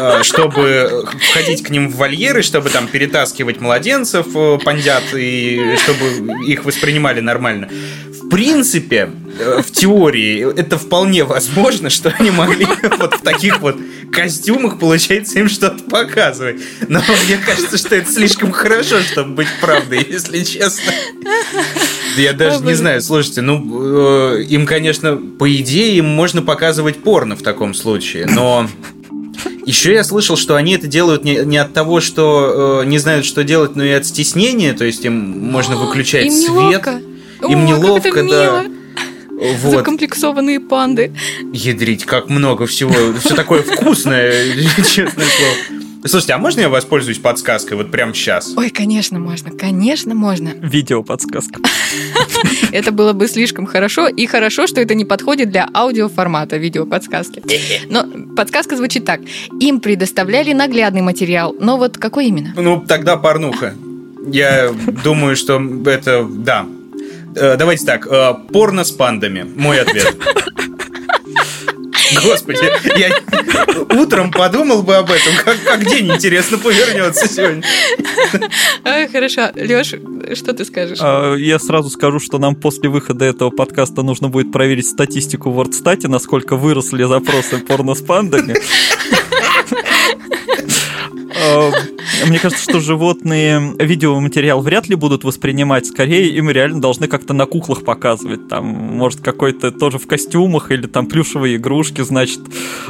э, 0.00 0.22
чтобы 0.22 1.06
входить 1.30 1.62
к 1.62 1.70
ним 1.70 1.90
в 1.90 1.96
вольеры, 1.96 2.42
чтобы 2.42 2.70
там 2.70 2.88
перетаскивать 2.88 3.60
младенцев, 3.60 4.26
пандят, 4.64 5.02
и 5.14 5.76
чтобы 5.82 6.42
их 6.46 6.64
воспринимали 6.64 7.20
нормально. 7.20 7.68
В 8.26 8.28
принципе, 8.28 9.10
э, 9.38 9.62
в 9.62 9.70
теории, 9.70 10.52
это 10.58 10.78
вполне 10.78 11.22
возможно, 11.22 11.90
что 11.90 12.12
они 12.18 12.32
могли 12.32 12.66
вот 12.98 13.14
в 13.14 13.20
таких 13.20 13.60
вот 13.60 13.76
костюмах, 14.10 14.80
получается, 14.80 15.38
им 15.38 15.48
что-то 15.48 15.84
показывать. 15.84 16.56
Но 16.88 17.00
мне 17.26 17.38
кажется, 17.38 17.78
что 17.78 17.94
это 17.94 18.10
слишком 18.10 18.50
хорошо, 18.50 19.00
чтобы 19.00 19.34
быть 19.34 19.48
правдой, 19.60 20.04
если 20.08 20.42
честно. 20.42 20.92
Я 22.16 22.32
даже 22.32 22.64
не 22.64 22.74
знаю, 22.74 23.00
слушайте, 23.00 23.42
ну, 23.42 24.34
э, 24.34 24.42
им, 24.42 24.66
конечно, 24.66 25.16
по 25.16 25.48
идее, 25.54 25.98
им 25.98 26.06
можно 26.06 26.42
показывать 26.42 26.96
порно 27.02 27.36
в 27.36 27.42
таком 27.42 27.74
случае, 27.74 28.26
но... 28.26 28.68
Еще 29.66 29.92
я 29.92 30.04
слышал, 30.04 30.36
что 30.36 30.54
они 30.54 30.74
это 30.74 30.86
делают 30.86 31.24
не, 31.24 31.44
не 31.44 31.58
от 31.58 31.72
того, 31.72 32.00
что 32.00 32.82
э, 32.82 32.86
не 32.86 32.98
знают, 32.98 33.26
что 33.26 33.42
делать, 33.42 33.74
но 33.74 33.84
и 33.84 33.90
от 33.90 34.06
стеснения, 34.06 34.72
то 34.74 34.84
есть 34.84 35.04
им 35.04 35.14
можно 35.50 35.76
выключать 35.76 36.26
Им 36.26 36.32
свет. 36.32 36.50
неловко. 36.50 37.00
Им 37.42 37.64
О, 37.64 37.66
неловко, 37.66 38.10
как 38.10 38.24
это 38.24 38.28
да. 38.28 38.42
мило. 38.42 38.64
Вот. 39.62 39.70
Закомплексованные 39.70 40.60
панды. 40.60 41.12
Ядрить, 41.52 42.04
как 42.04 42.30
много 42.30 42.66
всего. 42.66 42.94
Все 43.20 43.34
такое 43.34 43.62
вкусное, 43.62 44.54
честное 44.76 45.26
слово. 45.26 45.76
Слушайте, 46.08 46.34
а 46.34 46.38
можно 46.38 46.60
я 46.60 46.68
воспользуюсь 46.68 47.18
подсказкой 47.18 47.76
вот 47.76 47.90
прямо 47.90 48.14
сейчас? 48.14 48.54
Ой, 48.56 48.70
конечно, 48.70 49.18
можно, 49.18 49.50
конечно, 49.50 50.14
можно. 50.14 50.50
Видео 50.60 51.02
подсказка. 51.02 51.60
Это 52.72 52.92
было 52.92 53.12
бы 53.12 53.26
слишком 53.26 53.66
хорошо, 53.66 54.06
и 54.06 54.26
хорошо, 54.26 54.66
что 54.66 54.80
это 54.80 54.94
не 54.94 55.04
подходит 55.04 55.50
для 55.50 55.68
аудиоформата 55.72 56.56
видеоподсказки. 56.56 57.42
Но 57.88 58.04
подсказка 58.36 58.76
звучит 58.76 59.04
так. 59.04 59.20
Им 59.60 59.80
предоставляли 59.80 60.52
наглядный 60.52 61.02
материал, 61.02 61.54
но 61.58 61.76
вот 61.76 61.98
какой 61.98 62.26
именно? 62.26 62.52
Ну, 62.56 62.84
тогда 62.86 63.16
порнуха. 63.16 63.74
Я 64.26 64.72
думаю, 65.04 65.36
что 65.36 65.60
это... 65.86 66.26
Да. 66.28 66.66
Э, 67.36 67.56
Давайте 67.56 67.86
так. 67.86 68.06
э, 68.06 68.34
Порно 68.52 68.84
с 68.84 68.90
пандами. 68.90 69.46
Мой 69.56 69.80
ответ. 69.80 70.14
Господи, 72.22 72.70
я 72.98 73.10
утром 74.00 74.30
подумал 74.30 74.82
бы 74.84 74.94
об 74.96 75.10
этом, 75.10 75.32
как, 75.44 75.56
как 75.64 75.84
день 75.86 76.08
интересно 76.10 76.56
повернется 76.56 77.28
сегодня. 77.28 77.62
Ай, 78.84 79.08
хорошо. 79.08 79.50
Леш, 79.56 79.88
что 80.38 80.52
ты 80.54 80.64
скажешь? 80.64 80.98
А, 81.00 81.34
Я 81.34 81.58
сразу 81.58 81.90
скажу, 81.90 82.20
что 82.20 82.38
нам 82.38 82.54
после 82.54 82.88
выхода 82.88 83.24
этого 83.24 83.50
подкаста 83.50 84.02
нужно 84.02 84.28
будет 84.28 84.52
проверить 84.52 84.86
статистику 84.86 85.50
в 85.50 85.60
WordStat, 85.60 86.06
насколько 86.08 86.56
выросли 86.56 87.02
запросы 87.04 87.58
порно 87.58 87.94
с 87.94 88.00
пандами. 88.02 88.54
Мне 92.24 92.38
кажется, 92.38 92.62
что 92.62 92.80
животные 92.80 93.74
видеоматериал 93.78 94.60
вряд 94.62 94.88
ли 94.88 94.94
будут 94.94 95.24
воспринимать, 95.24 95.86
скорее 95.86 96.28
им 96.30 96.50
реально 96.50 96.80
должны 96.80 97.08
как-то 97.08 97.34
на 97.34 97.46
куклах 97.46 97.84
показывать, 97.84 98.48
там, 98.48 98.64
может, 98.66 99.20
какой-то 99.20 99.70
тоже 99.70 99.98
в 99.98 100.06
костюмах 100.06 100.70
или 100.70 100.86
там 100.86 101.06
плюшевые 101.06 101.56
игрушки, 101.56 102.00
значит, 102.02 102.40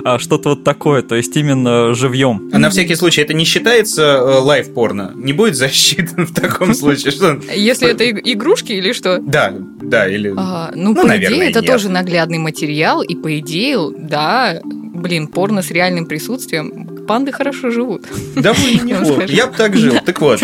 а, 0.04 0.18
что-то 0.18 0.50
вот 0.50 0.64
такое, 0.64 1.02
то 1.02 1.14
есть 1.14 1.36
именно 1.36 1.94
живьем. 1.94 2.50
А 2.52 2.58
на 2.58 2.70
всякий 2.70 2.94
случай, 2.94 3.22
это 3.22 3.34
не 3.34 3.44
считается 3.44 4.02
э, 4.02 4.38
лайв-порно? 4.40 5.12
Не 5.14 5.32
будет 5.32 5.56
засчитан 5.56 6.26
в 6.28 6.34
таком 6.34 6.74
случае? 6.74 7.10
Что... 7.12 7.40
Если 7.54 7.88
это 7.88 8.04
иг- 8.04 8.20
игрушки 8.24 8.72
или 8.72 8.92
что? 8.92 9.18
Да, 9.18 9.52
да, 9.82 10.08
или... 10.08 10.32
А, 10.36 10.70
ну, 10.74 10.90
Ну, 10.94 11.02
по 11.02 11.06
наверное, 11.08 11.38
идее, 11.38 11.50
это 11.50 11.60
нет. 11.60 11.70
тоже 11.70 11.88
наглядный 11.90 12.38
материал, 12.38 13.02
и 13.02 13.14
по 13.14 13.38
идее, 13.38 13.78
да, 13.98 14.60
блин, 14.96 15.28
порно 15.28 15.62
с 15.62 15.70
реальным 15.70 16.06
присутствием. 16.06 17.04
Панды 17.06 17.32
хорошо 17.32 17.70
живут. 17.70 18.06
Да 18.34 18.52
вы 18.52 18.74
неплохо. 18.82 19.24
Я 19.28 19.46
бы 19.46 19.56
так 19.56 19.76
жил. 19.76 19.96
Так 20.04 20.20
вот, 20.20 20.42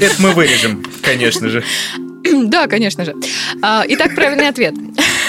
это 0.00 0.14
мы 0.20 0.32
вырежем, 0.32 0.84
конечно 1.02 1.48
же. 1.48 1.62
Да, 2.46 2.66
конечно 2.66 3.04
же. 3.04 3.14
А, 3.62 3.84
Итак, 3.86 4.16
правильный 4.16 4.48
ответ. 4.48 4.74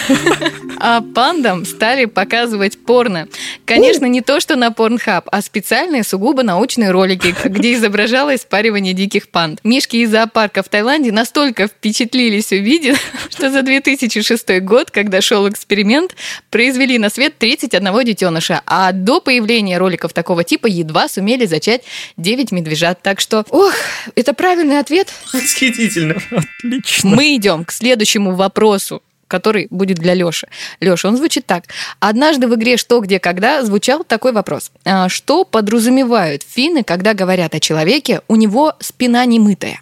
А 0.79 1.01
пандам 1.01 1.65
стали 1.65 2.05
показывать 2.05 2.77
порно. 2.77 3.27
Конечно, 3.65 4.05
не 4.05 4.21
то, 4.21 4.39
что 4.39 4.55
на 4.55 4.67
Pornhub, 4.67 5.23
а 5.31 5.41
специальные 5.41 6.03
сугубо 6.03 6.43
научные 6.43 6.91
ролики, 6.91 7.35
где 7.45 7.73
изображалось 7.73 8.41
спаривание 8.41 8.93
диких 8.93 9.29
панд. 9.29 9.59
Мишки 9.63 9.97
из 9.97 10.11
зоопарка 10.11 10.61
в 10.61 10.69
Таиланде 10.69 11.11
настолько 11.11 11.67
впечатлились 11.67 12.51
увидев, 12.51 12.99
что 13.29 13.49
за 13.49 13.63
2006 13.63 14.61
год, 14.61 14.91
когда 14.91 15.19
шел 15.19 15.49
эксперимент, 15.49 16.15
произвели 16.51 16.99
на 16.99 17.09
свет 17.09 17.37
31 17.39 18.05
детеныша, 18.05 18.61
а 18.65 18.91
до 18.91 19.19
появления 19.19 19.79
роликов 19.79 20.13
такого 20.13 20.43
типа 20.43 20.67
едва 20.67 21.07
сумели 21.07 21.45
зачать 21.45 21.81
9 22.17 22.51
медвежат. 22.51 23.01
Так 23.01 23.19
что, 23.19 23.45
ох, 23.49 23.73
это 24.15 24.33
правильный 24.33 24.79
ответ. 24.79 25.11
Восхитительно. 25.33 26.21
Отлично. 26.31 27.09
Мы 27.09 27.35
идем 27.35 27.65
к 27.65 27.71
следующему 27.71 28.35
вопросу 28.35 29.01
который 29.27 29.67
будет 29.69 29.97
для 29.97 30.13
Лёши. 30.13 30.47
Лёша, 30.79 31.07
он 31.09 31.17
звучит 31.17 31.45
так. 31.45 31.65
Однажды 31.99 32.47
в 32.47 32.55
игре 32.55 32.77
«Что, 32.77 32.99
где, 32.99 33.19
когда» 33.19 33.63
звучал 33.63 34.03
такой 34.03 34.31
вопрос. 34.31 34.71
А 34.85 35.09
Что 35.09 35.43
подразумевают 35.43 36.43
финны, 36.47 36.83
когда 36.83 37.13
говорят 37.13 37.55
о 37.55 37.59
человеке, 37.59 38.21
у 38.27 38.35
него 38.35 38.73
спина 38.79 39.25
немытая? 39.25 39.81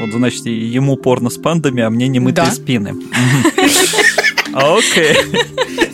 Вот, 0.00 0.10
значит, 0.12 0.44
ему 0.46 0.96
порно 0.96 1.30
с 1.30 1.38
пандами, 1.38 1.82
а 1.82 1.90
мне 1.90 2.08
не 2.08 2.20
мытые 2.20 2.46
Да. 2.46 2.52
спины. 2.52 2.92
Мгм. 2.92 3.12
Окей. 4.54 5.16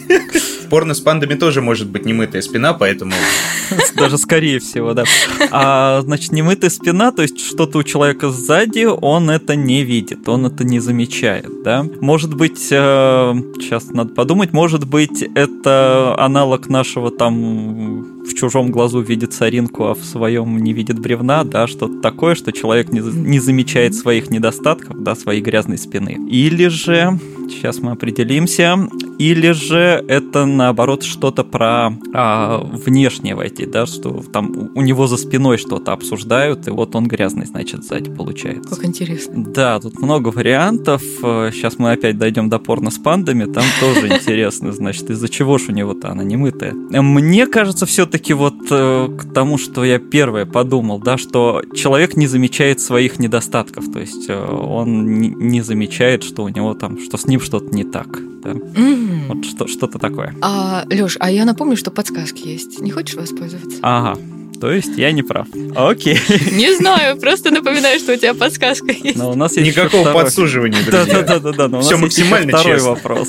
Порно 0.72 0.94
с 0.94 1.00
пандами 1.00 1.34
тоже 1.34 1.60
может 1.60 1.90
быть 1.90 2.06
немытая 2.06 2.40
спина, 2.40 2.72
поэтому 2.72 3.12
Даже 3.94 4.16
скорее 4.16 4.58
всего, 4.58 4.94
да. 4.94 5.04
А, 5.50 6.00
значит, 6.00 6.32
немытая 6.32 6.70
спина, 6.70 7.12
то 7.12 7.20
есть 7.20 7.38
что-то 7.38 7.76
у 7.76 7.82
человека 7.82 8.30
сзади, 8.30 8.86
он 8.86 9.28
это 9.28 9.54
не 9.54 9.84
видит, 9.84 10.26
он 10.30 10.46
это 10.46 10.64
не 10.64 10.80
замечает, 10.80 11.62
да. 11.62 11.84
Может 12.00 12.34
быть, 12.34 12.68
э, 12.70 13.34
сейчас 13.60 13.90
надо 13.90 14.14
подумать, 14.14 14.54
может 14.54 14.88
быть, 14.88 15.22
это 15.34 16.14
аналог 16.18 16.70
нашего 16.70 17.10
там 17.10 18.24
в 18.24 18.34
чужом 18.34 18.70
глазу 18.70 19.00
видит 19.00 19.32
соринку, 19.32 19.88
а 19.88 19.94
в 19.94 20.02
своем 20.04 20.56
не 20.58 20.72
видит 20.72 20.98
бревна, 20.98 21.44
да, 21.44 21.66
что-то 21.66 22.00
такое, 22.00 22.34
что 22.34 22.52
человек 22.52 22.90
не, 22.92 23.00
не 23.00 23.40
замечает 23.40 23.94
своих 23.94 24.30
недостатков, 24.30 25.02
да, 25.02 25.14
своей 25.14 25.42
грязной 25.42 25.76
спины. 25.76 26.18
Или 26.30 26.68
же, 26.68 27.18
сейчас 27.48 27.78
мы 27.78 27.92
определимся, 27.92 28.78
или 29.18 29.52
же 29.52 30.04
это 30.08 30.46
наоборот 30.46 31.02
что-то 31.02 31.44
про 31.44 31.92
а, 32.14 32.58
внешнее 32.58 33.34
войти, 33.34 33.66
да, 33.66 33.86
что 33.86 34.22
там 34.32 34.70
у 34.74 34.82
него 34.82 35.06
за 35.06 35.16
спиной 35.16 35.58
что-то 35.58 35.92
обсуждают, 35.92 36.66
и 36.68 36.70
вот 36.70 36.94
он 36.94 37.06
грязный, 37.06 37.46
значит, 37.46 37.84
сзади 37.84 38.10
получается. 38.10 38.74
Как 38.74 38.84
интересно. 38.84 39.44
Да, 39.44 39.80
тут 39.80 39.98
много 40.00 40.28
вариантов. 40.28 41.02
Сейчас 41.02 41.78
мы 41.78 41.92
опять 41.92 42.18
дойдем 42.18 42.48
до 42.48 42.58
порно 42.58 42.90
с 42.90 42.98
пандами. 42.98 43.44
Там 43.44 43.64
тоже 43.80 44.08
интересно, 44.08 44.72
значит, 44.72 45.10
из-за 45.10 45.28
чего 45.28 45.58
ж 45.58 45.68
у 45.68 45.72
него-то 45.72 46.10
она 46.10 46.24
не 46.24 46.36
мытая. 46.36 46.72
Мне 46.72 47.46
кажется, 47.46 47.86
все-таки 47.86 48.34
вот 48.34 48.54
э, 48.70 49.08
к 49.18 49.32
тому, 49.32 49.58
что 49.58 49.84
я 49.84 49.98
первое 49.98 50.46
подумал, 50.46 50.98
да, 50.98 51.18
что 51.18 51.62
человек 51.74 52.16
не 52.16 52.26
замечает 52.26 52.80
своих 52.80 53.18
недостатков. 53.18 53.90
То 53.92 54.00
есть 54.00 54.26
э, 54.28 54.44
он 54.44 55.18
не- 55.18 55.28
не 55.28 55.60
замечает, 55.62 56.22
что 56.22 56.44
у 56.44 56.48
него 56.48 56.74
там, 56.74 56.98
что 56.98 57.16
с 57.16 57.26
ним 57.26 57.31
что-то 57.40 57.74
не 57.74 57.84
так. 57.84 58.06
да. 58.42 58.50
М. 58.76 59.26
Вот 59.28 59.44
что, 59.44 59.66
что-то 59.66 59.98
такое. 59.98 60.34
А, 60.40 60.84
Лёш, 60.90 61.16
а 61.20 61.30
я 61.30 61.44
напомню, 61.44 61.76
что 61.76 61.90
подсказки 61.90 62.46
есть. 62.48 62.80
Не 62.80 62.90
хочешь 62.90 63.14
воспользоваться? 63.14 63.78
Ага. 63.82 64.18
То 64.60 64.70
есть 64.70 64.96
я 64.96 65.10
не 65.12 65.22
прав. 65.24 65.46
Окей. 65.74 66.18
Не 66.52 66.72
знаю, 66.76 67.16
просто 67.18 67.50
напоминаю, 67.50 67.98
что 67.98 68.12
у 68.12 68.16
тебя 68.16 68.32
подсказка 68.32 68.92
есть. 68.92 69.16
Но 69.16 69.32
у 69.32 69.34
нас 69.34 69.56
есть 69.56 69.66
никакого 69.66 70.02
второй. 70.02 70.22
подсуживания, 70.24 70.78
друзья. 70.86 71.22
да, 71.22 71.22
да, 71.22 71.38
да, 71.40 71.52
да. 71.52 71.68
но 71.68 71.78
у 71.78 71.80
Всё 71.80 71.96
нас 71.98 72.02
есть 72.04 72.18
еще 72.18 72.24
максимально 72.30 72.58
второй 72.58 72.74
честно. 72.76 72.90
вопрос. 72.90 73.28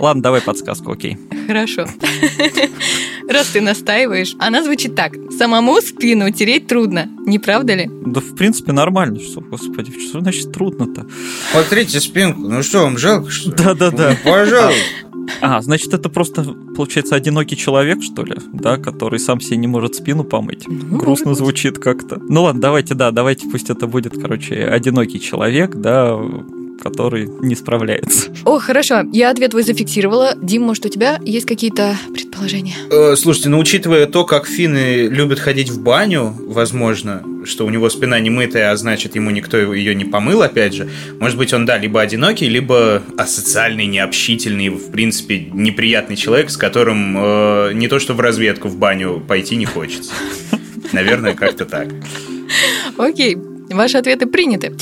Ладно, 0.00 0.22
давай 0.22 0.40
подсказку, 0.40 0.92
окей. 0.92 1.18
Хорошо. 1.46 1.86
Раз 3.28 3.48
ты 3.48 3.60
настаиваешь, 3.60 4.34
она 4.38 4.62
звучит 4.62 4.94
так. 4.94 5.12
Самому 5.36 5.80
спину 5.80 6.30
тереть 6.30 6.66
трудно, 6.66 7.08
не 7.26 7.38
правда 7.38 7.74
ли? 7.74 7.90
Да, 8.06 8.20
в 8.20 8.34
принципе, 8.34 8.72
нормально. 8.72 9.18
Что, 9.18 9.40
господи, 9.40 9.92
что 10.08 10.20
значит 10.20 10.52
трудно-то? 10.52 11.06
Смотрите 11.52 12.00
спинку. 12.00 12.40
Ну 12.40 12.62
что, 12.62 12.82
вам 12.82 12.98
жалко, 12.98 13.30
что 13.30 13.50
ли? 13.50 13.56
Да-да-да. 13.56 14.10
Ну, 14.24 14.30
Пожалуйста. 14.30 14.82
А, 15.40 15.62
значит, 15.62 15.94
это 15.94 16.08
просто, 16.08 16.44
получается, 16.76 17.14
одинокий 17.14 17.56
человек, 17.56 18.02
что 18.02 18.24
ли, 18.24 18.36
да, 18.52 18.76
который 18.76 19.18
сам 19.18 19.40
себе 19.40 19.56
не 19.56 19.66
может 19.66 19.94
спину 19.94 20.24
помыть. 20.24 20.64
Ну, 20.66 20.98
Грустно 20.98 21.34
звучит 21.34 21.78
как-то. 21.78 22.20
Ну 22.28 22.42
ладно, 22.42 22.60
давайте, 22.60 22.94
да, 22.94 23.10
давайте 23.10 23.48
пусть 23.48 23.70
это 23.70 23.86
будет, 23.86 24.20
короче, 24.20 24.66
одинокий 24.66 25.20
человек, 25.20 25.74
да, 25.76 26.18
который 26.82 27.28
не 27.40 27.54
справляется. 27.54 28.30
О, 28.44 28.58
хорошо, 28.58 29.02
я 29.12 29.30
ответ 29.30 29.50
твой 29.52 29.62
зафиксировала. 29.62 30.34
Дим, 30.40 30.62
может, 30.62 30.84
у 30.86 30.88
тебя 30.88 31.18
есть 31.24 31.46
какие-то 31.46 31.96
предположения? 32.12 32.74
Э, 32.90 33.16
Слушайте, 33.16 33.48
ну 33.48 33.58
учитывая 33.58 34.06
то, 34.06 34.24
как 34.24 34.46
финны 34.46 35.06
любят 35.08 35.38
ходить 35.38 35.70
в 35.70 35.82
баню, 35.82 36.34
возможно, 36.46 37.22
что 37.44 37.66
у 37.66 37.70
него 37.70 37.88
спина 37.90 38.18
не 38.20 38.30
мытая, 38.30 38.70
а 38.70 38.76
значит, 38.76 39.14
ему 39.14 39.30
никто 39.30 39.56
ее 39.56 39.94
не 39.94 40.04
помыл, 40.04 40.42
опять 40.42 40.74
же, 40.74 40.88
может 41.20 41.38
быть, 41.38 41.52
он, 41.52 41.64
да, 41.66 41.78
либо 41.78 42.00
одинокий, 42.00 42.48
либо 42.48 43.02
асоциальный, 43.16 43.86
необщительный, 43.86 44.68
в 44.68 44.90
принципе, 44.90 45.40
неприятный 45.52 46.16
человек, 46.16 46.50
с 46.50 46.56
которым 46.56 47.16
э, 47.16 47.72
не 47.74 47.88
то 47.88 47.98
что 47.98 48.14
в 48.14 48.20
разведку 48.20 48.68
в 48.68 48.76
баню 48.76 49.22
пойти 49.26 49.56
не 49.56 49.64
хочется. 49.66 50.12
Наверное, 50.92 51.34
как-то 51.34 51.64
так. 51.64 51.88
Окей, 52.96 53.36
ваши 53.70 53.98
ответы 53.98 54.26
приняты. 54.26 54.74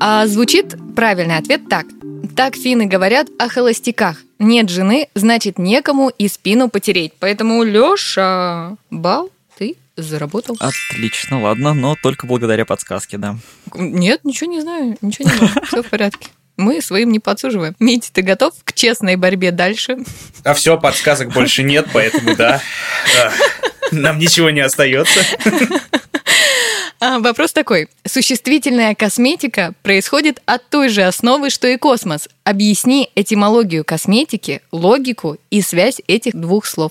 А 0.00 0.26
звучит 0.26 0.76
правильный 0.98 1.36
ответ 1.36 1.68
так. 1.68 1.86
Так 2.34 2.56
финны 2.56 2.86
говорят 2.86 3.28
о 3.38 3.48
холостяках. 3.48 4.16
Нет 4.40 4.68
жены, 4.68 5.06
значит 5.14 5.56
некому 5.56 6.08
и 6.08 6.26
спину 6.26 6.68
потереть. 6.68 7.12
Поэтому, 7.20 7.62
Лёша, 7.62 8.76
бал 8.90 9.30
ты 9.56 9.76
заработал. 9.96 10.56
Отлично, 10.58 11.40
ладно, 11.40 11.72
но 11.72 11.94
только 12.02 12.26
благодаря 12.26 12.64
подсказке, 12.64 13.16
да. 13.16 13.36
Нет, 13.76 14.24
ничего 14.24 14.50
не 14.50 14.60
знаю, 14.60 14.98
ничего 15.00 15.30
не 15.30 15.36
знаю. 15.36 15.52
Все 15.66 15.84
в 15.84 15.86
порядке. 15.86 16.30
Мы 16.56 16.82
своим 16.82 17.12
не 17.12 17.20
подсуживаем. 17.20 17.76
Митя, 17.78 18.10
ты 18.12 18.22
готов 18.22 18.54
к 18.64 18.72
честной 18.72 19.14
борьбе 19.14 19.52
дальше? 19.52 19.98
А 20.42 20.52
все, 20.54 20.80
подсказок 20.80 21.32
больше 21.32 21.62
нет, 21.62 21.86
поэтому 21.92 22.34
да. 22.34 22.60
Нам 23.92 24.18
ничего 24.18 24.50
не 24.50 24.60
остается. 24.60 25.20
А, 27.00 27.20
вопрос 27.20 27.52
такой. 27.52 27.88
Существительная 28.04 28.92
косметика 28.96 29.72
происходит 29.82 30.42
от 30.46 30.68
той 30.68 30.88
же 30.88 31.02
основы, 31.02 31.48
что 31.50 31.68
и 31.68 31.76
космос. 31.76 32.28
Объясни 32.42 33.08
этимологию 33.14 33.84
косметики, 33.84 34.62
логику 34.72 35.36
и 35.50 35.62
связь 35.62 36.00
этих 36.08 36.34
двух 36.34 36.66
слов. 36.66 36.90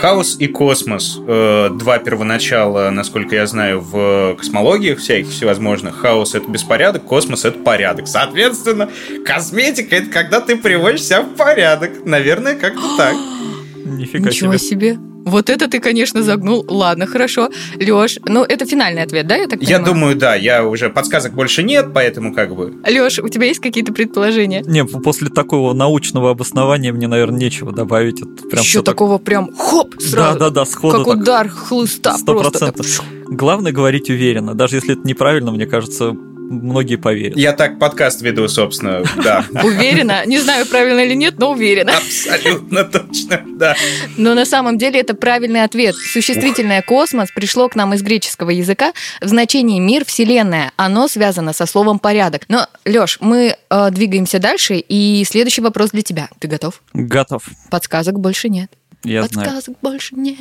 Хаос 0.00 0.36
и 0.38 0.46
космос. 0.48 1.18
Э, 1.26 1.70
Два 1.72 1.98
первоначала, 1.98 2.90
насколько 2.90 3.34
я 3.36 3.46
знаю, 3.46 3.80
в 3.80 4.34
космологии 4.36 4.94
всяких 4.94 5.30
всевозможных. 5.30 5.96
Хаос— 5.96 6.34
это 6.36 6.48
беспорядок, 6.50 7.04
космос— 7.04 7.44
это 7.46 7.58
порядок. 7.58 8.06
Соответственно, 8.06 8.90
косметика— 9.24 9.96
это 9.96 10.10
когда 10.10 10.40
ты 10.40 10.56
приводишь 10.56 11.04
себя 11.04 11.22
в 11.22 11.34
порядок. 11.36 12.04
Наверное, 12.04 12.54
как-то 12.54 12.96
так. 12.98 13.14
Нифига 13.86 14.28
Ничего 14.28 14.58
себе. 14.58 14.92
себе. 14.92 15.09
Вот 15.24 15.50
это 15.50 15.68
ты, 15.68 15.80
конечно, 15.80 16.22
загнул. 16.22 16.64
Ладно, 16.68 17.06
хорошо. 17.06 17.50
Лёш, 17.76 18.18
ну 18.26 18.42
это 18.42 18.64
финальный 18.66 19.02
ответ, 19.02 19.26
да, 19.26 19.36
я 19.36 19.46
так 19.46 19.60
Я 19.62 19.76
понимаю? 19.78 19.84
думаю, 19.94 20.16
да, 20.16 20.34
я 20.34 20.64
уже 20.66 20.88
подсказок 20.90 21.34
больше 21.34 21.62
нет, 21.62 21.92
поэтому 21.94 22.34
как 22.34 22.54
бы... 22.54 22.74
Лёш, 22.86 23.18
у 23.18 23.28
тебя 23.28 23.46
есть 23.46 23.60
какие-то 23.60 23.92
предположения? 23.92 24.62
Не, 24.66 24.84
после 24.84 25.28
такого 25.28 25.72
научного 25.74 26.30
обоснования 26.30 26.92
мне, 26.92 27.06
наверное, 27.06 27.38
нечего 27.38 27.72
добавить. 27.72 28.20
Это 28.22 28.48
прям 28.48 28.62
Еще 28.62 28.70
всё 28.70 28.82
так- 28.82 28.94
такого 28.94 29.18
прям 29.18 29.50
хоп, 29.56 29.94
сразу. 30.00 30.38
Да-да-да, 30.38 30.64
сходу 30.64 30.98
Как 30.98 31.06
так. 31.06 31.14
удар 31.16 31.48
хлыста. 31.48 32.14
Сто 32.16 32.32
просто 32.34 32.58
так. 32.58 32.74
процентов. 32.74 33.04
Главное 33.28 33.72
говорить 33.72 34.10
уверенно. 34.10 34.54
Даже 34.54 34.76
если 34.76 34.94
это 34.94 35.06
неправильно, 35.06 35.52
мне 35.52 35.66
кажется, 35.66 36.16
многие 36.50 36.96
поверят. 36.96 37.38
Я 37.38 37.52
так 37.52 37.78
подкаст 37.78 38.20
веду, 38.22 38.48
собственно, 38.48 39.04
да. 39.22 39.44
Уверена. 39.64 40.26
Не 40.26 40.38
знаю, 40.38 40.66
правильно 40.66 41.00
или 41.00 41.14
нет, 41.14 41.38
но 41.38 41.52
уверена. 41.52 41.92
Абсолютно 41.96 42.84
точно, 42.84 43.42
да. 43.46 43.76
Но 44.16 44.34
на 44.34 44.44
самом 44.44 44.76
деле 44.76 45.00
это 45.00 45.14
правильный 45.14 45.62
ответ. 45.62 45.94
Существительное 45.94 46.82
«космос» 46.82 47.30
пришло 47.30 47.68
к 47.68 47.76
нам 47.76 47.94
из 47.94 48.02
греческого 48.02 48.50
языка 48.50 48.92
в 49.20 49.28
значении 49.28 49.78
«мир», 49.78 50.04
«вселенная». 50.04 50.72
Оно 50.76 51.08
связано 51.08 51.52
со 51.52 51.66
словом 51.66 51.98
«порядок». 51.98 52.42
Но, 52.48 52.66
Лёш, 52.84 53.18
мы 53.20 53.56
э, 53.70 53.90
двигаемся 53.90 54.38
дальше, 54.38 54.76
и 54.76 55.24
следующий 55.26 55.62
вопрос 55.62 55.90
для 55.90 56.02
тебя. 56.02 56.28
Ты 56.40 56.48
готов? 56.48 56.82
Готов. 56.92 57.44
Подсказок 57.70 58.18
больше 58.18 58.48
нет. 58.48 58.70
Я 59.04 59.24
знаю. 59.24 59.48
Подсказок 59.48 59.76
больше 59.80 60.14
нет. 60.14 60.36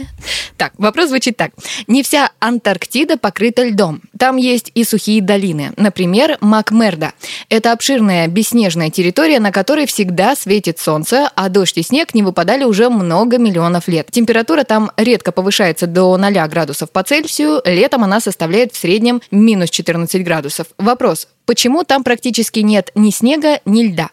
Так, 0.57 0.73
вопрос 0.77 1.09
звучит 1.09 1.37
так. 1.37 1.51
Не 1.87 2.03
вся 2.03 2.31
Антарктида 2.39 3.17
покрыта 3.17 3.63
льдом. 3.63 4.01
Там 4.17 4.35
есть 4.35 4.71
и 4.75 4.83
сухие 4.83 5.21
долины. 5.21 5.71
Например, 5.77 6.37
Макмерда. 6.41 7.13
Это 7.47 7.71
обширная 7.71 8.27
бесснежная 8.27 8.89
территория, 8.89 9.39
на 9.39 9.51
которой 9.51 9.85
всегда 9.85 10.35
светит 10.35 10.79
солнце, 10.79 11.31
а 11.35 11.47
дождь 11.47 11.77
и 11.77 11.83
снег 11.83 12.13
не 12.13 12.23
выпадали 12.23 12.65
уже 12.65 12.89
много 12.89 13.37
миллионов 13.37 13.87
лет. 13.87 14.09
Температура 14.11 14.63
там 14.65 14.91
редко 14.97 15.31
повышается 15.31 15.87
до 15.87 16.17
0 16.17 16.33
градусов 16.49 16.91
по 16.91 17.03
Цельсию. 17.03 17.61
Летом 17.63 18.03
она 18.03 18.19
составляет 18.19 18.73
в 18.73 18.77
среднем 18.77 19.21
минус 19.31 19.69
14 19.69 20.23
градусов. 20.23 20.67
Вопрос. 20.77 21.29
Почему 21.45 21.83
там 21.83 22.03
практически 22.03 22.59
нет 22.59 22.91
ни 22.95 23.11
снега, 23.11 23.61
ни 23.65 23.83
льда? 23.83 24.09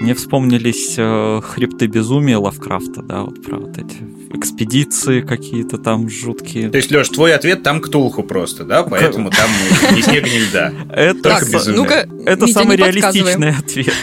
Мне 0.00 0.14
вспомнились 0.14 0.94
э, 0.98 1.40
хребты 1.44 1.86
безумия 1.86 2.36
Лавкрафта, 2.36 3.02
да, 3.02 3.22
вот 3.22 3.40
про 3.40 3.56
вот 3.58 3.78
эти 3.78 3.98
экспедиции 4.34 5.20
какие-то 5.20 5.78
там 5.78 6.08
жуткие. 6.08 6.70
То 6.70 6.78
есть, 6.78 6.90
Леш, 6.90 7.08
твой 7.08 7.34
ответ 7.34 7.62
там 7.62 7.80
Ктулху 7.80 8.22
просто, 8.22 8.64
да? 8.64 8.82
Поэтому 8.82 9.30
там 9.30 9.48
ни 9.94 10.00
снега, 10.02 10.28
ни 10.28 10.48
льда. 10.48 10.72
Это, 10.90 11.38
ну-ка, 11.68 12.08
это 12.26 12.46
самый 12.48 12.76
реалистичный 12.76 13.50
ответ. 13.50 13.94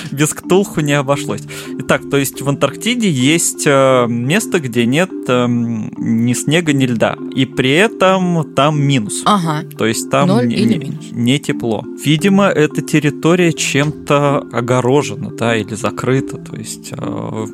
Без 0.10 0.34
Ктулху 0.34 0.80
не 0.80 0.92
обошлось. 0.92 1.42
Итак, 1.78 2.02
то 2.10 2.16
есть 2.16 2.42
в 2.42 2.48
Антарктиде 2.48 3.10
есть 3.10 3.62
э, 3.66 4.06
место, 4.08 4.60
где 4.60 4.84
нет 4.84 5.10
эм, 5.28 5.90
ни 5.96 6.34
снега, 6.34 6.72
ни 6.72 6.86
льда. 6.86 7.16
И 7.34 7.46
при 7.46 7.70
этом 7.70 8.52
там 8.54 8.80
минус. 8.82 9.22
Ага. 9.24 9.64
То 9.78 9.86
есть 9.86 10.10
там 10.10 10.28
Ноль 10.28 10.48
не, 10.48 10.56
или 10.56 10.74
не- 10.74 10.78
минус? 10.78 11.06
не 11.12 11.38
тепло. 11.38 11.84
Видимо, 12.04 12.48
эта 12.48 12.82
территория 12.82 13.52
чем-то 13.52 14.47
огорожена, 14.52 15.30
да, 15.30 15.56
или 15.56 15.74
закрыта. 15.74 16.38
То 16.38 16.56
есть 16.56 16.92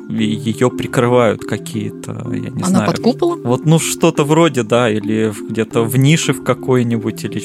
ее 0.09 0.69
прикрывают 0.69 1.43
какие-то, 1.45 2.27
я 2.31 2.49
не 2.49 2.61
Она 2.63 2.67
знаю. 2.67 2.91
под 2.91 2.99
куполом? 2.99 3.41
Вот, 3.43 3.65
ну, 3.65 3.79
что-то 3.79 4.23
вроде, 4.23 4.63
да, 4.63 4.89
или 4.89 5.33
где-то 5.49 5.83
в 5.83 5.97
нише 5.97 6.33
в 6.33 6.43
какой-нибудь, 6.43 7.23
или 7.25 7.41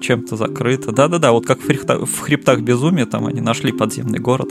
чем-то 0.00 0.36
закрыто. 0.36 0.92
Да-да-да, 0.92 1.32
вот 1.32 1.46
как 1.46 1.60
в, 1.60 1.68
хребта- 1.68 2.04
в 2.04 2.20
хребтах 2.20 2.60
безумия, 2.60 3.06
там 3.06 3.26
они 3.26 3.40
нашли 3.40 3.72
подземный 3.72 4.18
город, 4.18 4.50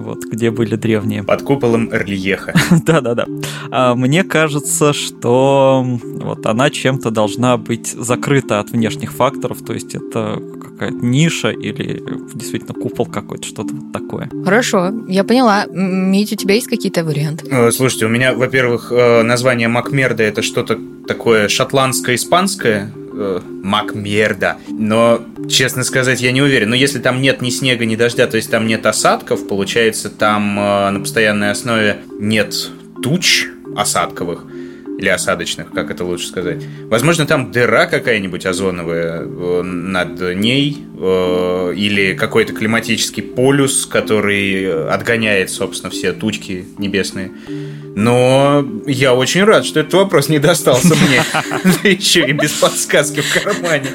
вот, 0.00 0.24
где 0.24 0.50
были 0.50 0.76
древние. 0.76 1.22
Под 1.22 1.42
куполом 1.42 1.88
Эрлиеха. 1.92 2.54
Да-да-да. 2.86 3.26
А 3.70 3.94
мне 3.94 4.24
кажется, 4.24 4.92
что 4.92 5.84
вот 6.02 6.46
она 6.46 6.70
чем-то 6.70 7.10
должна 7.10 7.56
быть 7.56 7.88
закрыта 7.88 8.60
от 8.60 8.70
внешних 8.70 9.12
факторов, 9.12 9.62
то 9.64 9.72
есть 9.72 9.94
это 9.94 10.40
какая-то 10.62 10.96
ниша 10.96 11.50
или 11.50 12.02
действительно 12.34 12.74
купол 12.74 13.06
какой-то, 13.06 13.46
что-то 13.46 13.74
вот 13.74 13.92
такое. 13.92 14.30
Хорошо, 14.44 14.92
я 15.08 15.24
поняла. 15.24 15.64
М, 15.66 16.10
Митя, 16.10 16.34
у 16.34 16.38
тебя 16.38 16.54
есть 16.54 16.66
какие-то 16.66 17.04
варианты? 17.04 17.46
Э, 17.50 17.70
Слушайте, 17.70 18.06
у 18.06 18.08
меня, 18.08 18.34
во-первых, 18.34 18.90
э, 18.90 19.22
название 19.22 19.68
Макмерда 19.68 20.22
это 20.22 20.42
что-то 20.42 20.78
такое 21.06 21.48
шотландско-испанское. 21.48 22.90
Э, 23.14 23.40
Макмерда. 23.62 24.58
Но, 24.68 25.24
честно 25.48 25.84
сказать, 25.84 26.20
я 26.20 26.32
не 26.32 26.42
уверен. 26.42 26.70
Но 26.70 26.76
если 26.76 26.98
там 26.98 27.22
нет 27.22 27.42
ни 27.42 27.50
снега, 27.50 27.84
ни 27.84 27.96
дождя, 27.96 28.26
то 28.26 28.36
есть 28.36 28.50
там 28.50 28.66
нет 28.66 28.84
осадков, 28.86 29.46
получается, 29.46 30.10
там 30.10 30.58
э, 30.58 30.90
на 30.90 31.00
постоянной 31.00 31.50
основе 31.50 31.98
нет 32.18 32.54
туч 33.02 33.48
осадковых 33.76 34.46
или 34.98 35.08
осадочных, 35.08 35.70
как 35.72 35.90
это 35.90 36.04
лучше 36.04 36.28
сказать. 36.28 36.62
Возможно, 36.88 37.26
там 37.26 37.50
дыра 37.50 37.86
какая-нибудь 37.86 38.46
озоновая 38.46 39.22
э, 39.22 39.62
над 39.62 40.36
ней, 40.36 40.84
э, 40.96 41.72
или 41.76 42.14
какой-то 42.14 42.52
климатический 42.52 43.22
полюс, 43.22 43.86
который 43.86 44.88
отгоняет, 44.88 45.50
собственно, 45.50 45.90
все 45.90 46.12
тучки 46.12 46.64
небесные. 46.78 47.32
Но 47.96 48.66
я 48.86 49.14
очень 49.14 49.44
рад, 49.44 49.64
что 49.64 49.80
этот 49.80 49.94
вопрос 49.94 50.28
не 50.28 50.38
достался 50.38 50.94
мне. 50.94 51.22
Еще 51.90 52.26
и 52.26 52.32
без 52.32 52.52
подсказки 52.52 53.20
в 53.20 53.42
кармане. 53.42 53.88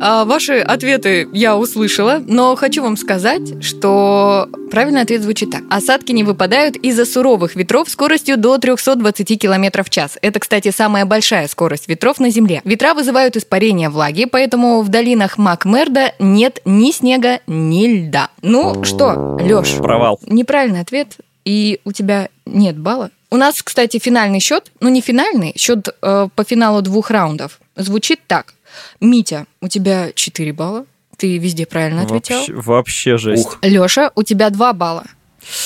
А, 0.00 0.24
ваши 0.24 0.58
ответы 0.58 1.28
я 1.32 1.56
услышала, 1.56 2.22
но 2.26 2.56
хочу 2.56 2.82
вам 2.82 2.96
сказать, 2.96 3.62
что 3.64 4.48
правильный 4.70 5.02
ответ 5.02 5.22
звучит 5.22 5.50
так. 5.50 5.62
Осадки 5.70 6.12
не 6.12 6.24
выпадают 6.24 6.76
из-за 6.76 7.04
суровых 7.04 7.54
ветров 7.54 7.88
скоростью 7.88 8.36
до 8.36 8.58
320 8.58 9.40
км 9.40 9.82
в 9.84 9.90
час. 9.90 10.18
Это, 10.22 10.40
кстати, 10.40 10.70
самая 10.70 11.04
большая 11.04 11.48
скорость 11.48 11.88
ветров 11.88 12.18
на 12.20 12.30
Земле. 12.30 12.60
Ветра 12.64 12.94
вызывают 12.94 13.36
испарение 13.36 13.88
влаги, 13.88 14.26
поэтому 14.26 14.82
в 14.82 14.88
долинах 14.88 15.38
Макмерда 15.38 16.12
нет 16.18 16.60
ни 16.64 16.90
снега, 16.90 17.40
ни 17.46 17.86
льда. 17.86 18.30
Ну 18.42 18.84
что, 18.84 19.38
Лёш, 19.40 19.76
Провал. 19.76 20.20
неправильный 20.26 20.80
ответ, 20.80 21.16
и 21.44 21.80
у 21.84 21.92
тебя 21.92 22.28
нет 22.44 22.76
балла. 22.78 23.10
У 23.30 23.36
нас, 23.36 23.62
кстати, 23.62 23.98
финальный 23.98 24.40
счет, 24.40 24.70
ну 24.80 24.88
не 24.88 25.00
финальный, 25.00 25.52
счет 25.56 25.88
э, 26.00 26.28
по 26.34 26.44
финалу 26.44 26.80
двух 26.80 27.10
раундов 27.10 27.58
звучит 27.76 28.20
так. 28.26 28.54
Митя, 29.00 29.46
у 29.60 29.68
тебя 29.68 30.12
4 30.12 30.52
балла, 30.52 30.86
ты 31.16 31.38
везде 31.38 31.66
правильно 31.66 32.02
ответил. 32.02 32.36
Вообще, 32.36 32.52
вообще 32.52 33.16
жесть. 33.18 33.46
Ух. 33.46 33.58
Лёша, 33.62 34.12
у 34.14 34.22
тебя 34.22 34.50
2 34.50 34.72
балла. 34.72 35.04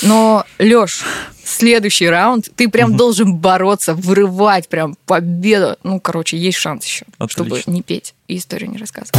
Но, 0.03 0.45
Лёш, 0.59 1.05
следующий 1.45 2.09
раунд 2.09 2.51
ты 2.55 2.69
прям 2.69 2.97
должен 2.97 3.37
бороться, 3.37 3.95
вырывать 3.95 4.69
прям 4.69 4.97
победу. 5.07 5.77
Ну, 5.83 6.01
короче, 6.01 6.37
есть 6.37 6.59
шанс 6.59 6.85
еще, 6.85 7.07
чтобы 7.29 7.51
Отлично. 7.51 7.71
не 7.71 7.83
петь 7.83 8.15
и 8.29 8.37
историю 8.37 8.71
не 8.71 8.79
рассказывать. 8.79 9.19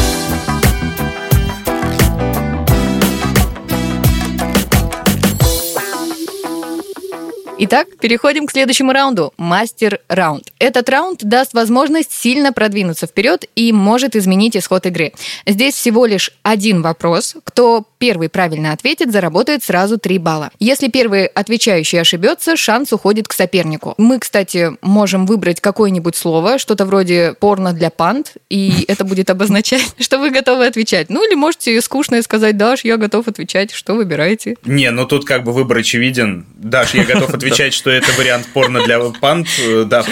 Итак, 7.63 7.89
переходим 7.99 8.47
к 8.47 8.51
следующему 8.51 8.91
раунду. 8.91 9.35
Мастер-раунд. 9.37 10.51
Этот 10.57 10.89
раунд 10.89 11.19
даст 11.23 11.53
возможность 11.53 12.11
сильно 12.11 12.51
продвинуться 12.51 13.05
вперед 13.05 13.45
и 13.55 13.71
может 13.71 14.15
изменить 14.15 14.57
исход 14.57 14.87
игры. 14.87 15.13
Здесь 15.45 15.75
всего 15.75 16.07
лишь 16.07 16.31
один 16.41 16.81
вопрос. 16.81 17.35
Кто 17.43 17.85
первый 17.99 18.29
правильно 18.29 18.71
ответит, 18.71 19.11
заработает 19.11 19.63
сразу 19.63 19.99
3 19.99 20.17
балла. 20.17 20.49
Если 20.59 20.87
первый 20.87 21.27
отвечающий 21.27 22.01
ошибется, 22.01 22.57
шанс 22.57 22.93
уходит 22.93 23.27
к 23.27 23.33
сопернику. 23.33 23.93
Мы, 23.99 24.17
кстати, 24.17 24.71
можем 24.81 25.27
выбрать 25.27 25.61
какое-нибудь 25.61 26.15
слово, 26.15 26.57
что-то 26.57 26.87
вроде 26.87 27.35
порно 27.39 27.73
для 27.73 27.91
панд, 27.91 28.33
и 28.49 28.85
это 28.87 29.05
будет 29.05 29.29
обозначать, 29.29 29.93
что 29.99 30.17
вы 30.17 30.31
готовы 30.31 30.65
отвечать. 30.65 31.11
Ну 31.11 31.23
или 31.23 31.35
можете 31.35 31.79
скучно 31.81 32.19
сказать, 32.23 32.57
Даш, 32.57 32.83
я 32.85 32.97
готов 32.97 33.27
отвечать, 33.27 33.71
что 33.71 33.93
выбираете. 33.93 34.55
Не, 34.65 34.89
ну 34.89 35.05
тут 35.05 35.25
как 35.25 35.43
бы 35.43 35.51
выбор 35.53 35.77
очевиден. 35.77 36.47
Даш, 36.55 36.95
я 36.95 37.03
готов 37.03 37.35
отвечать, 37.35 37.50
что 37.55 37.89
это 37.89 38.11
вариант 38.13 38.47
порно 38.53 38.83
для 38.83 38.99
панд. 38.99 39.47
Э, 39.59 39.83
Да. 39.85 40.03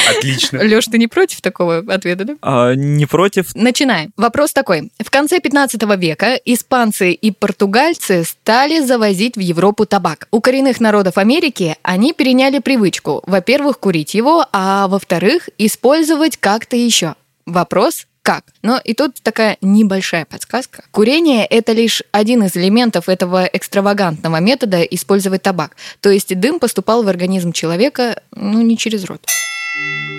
Отлично. 0.08 0.58
Леш, 0.62 0.86
ты 0.86 0.98
не 0.98 1.06
против 1.06 1.40
такого 1.40 1.78
ответа, 1.88 2.24
да? 2.24 2.36
А, 2.40 2.74
не 2.74 3.06
против. 3.06 3.54
Начинаем. 3.54 4.12
Вопрос 4.16 4.52
такой. 4.52 4.90
В 4.98 5.10
конце 5.10 5.40
15 5.40 5.82
века 5.98 6.40
испанцы 6.44 7.12
и 7.12 7.30
португальцы 7.30 8.24
стали 8.24 8.80
завозить 8.80 9.36
в 9.36 9.40
Европу 9.40 9.84
табак. 9.86 10.28
У 10.30 10.40
коренных 10.40 10.80
народов 10.80 11.18
Америки 11.18 11.76
они 11.82 12.12
переняли 12.14 12.58
привычку, 12.60 13.22
во-первых, 13.26 13.78
курить 13.78 14.14
его, 14.14 14.46
а 14.52 14.88
во-вторых, 14.88 15.48
использовать 15.58 16.36
как-то 16.38 16.76
еще. 16.76 17.14
Вопрос 17.44 18.06
как? 18.22 18.44
Но 18.62 18.80
и 18.82 18.94
тут 18.94 19.16
такая 19.22 19.58
небольшая 19.60 20.24
подсказка. 20.24 20.84
Курение– 20.90 21.44
это 21.50 21.72
лишь 21.72 22.02
один 22.12 22.44
из 22.44 22.56
элементов 22.56 23.08
этого 23.08 23.44
экстравагантного 23.44 24.40
метода 24.40 24.82
использовать 24.82 25.42
табак. 25.42 25.76
То 26.00 26.10
есть 26.10 26.38
дым 26.38 26.60
поступал 26.60 27.02
в 27.02 27.08
организм 27.08 27.52
человека, 27.52 28.22
ну, 28.34 28.62
не 28.62 28.78
через 28.78 29.04
рот. 29.04 29.20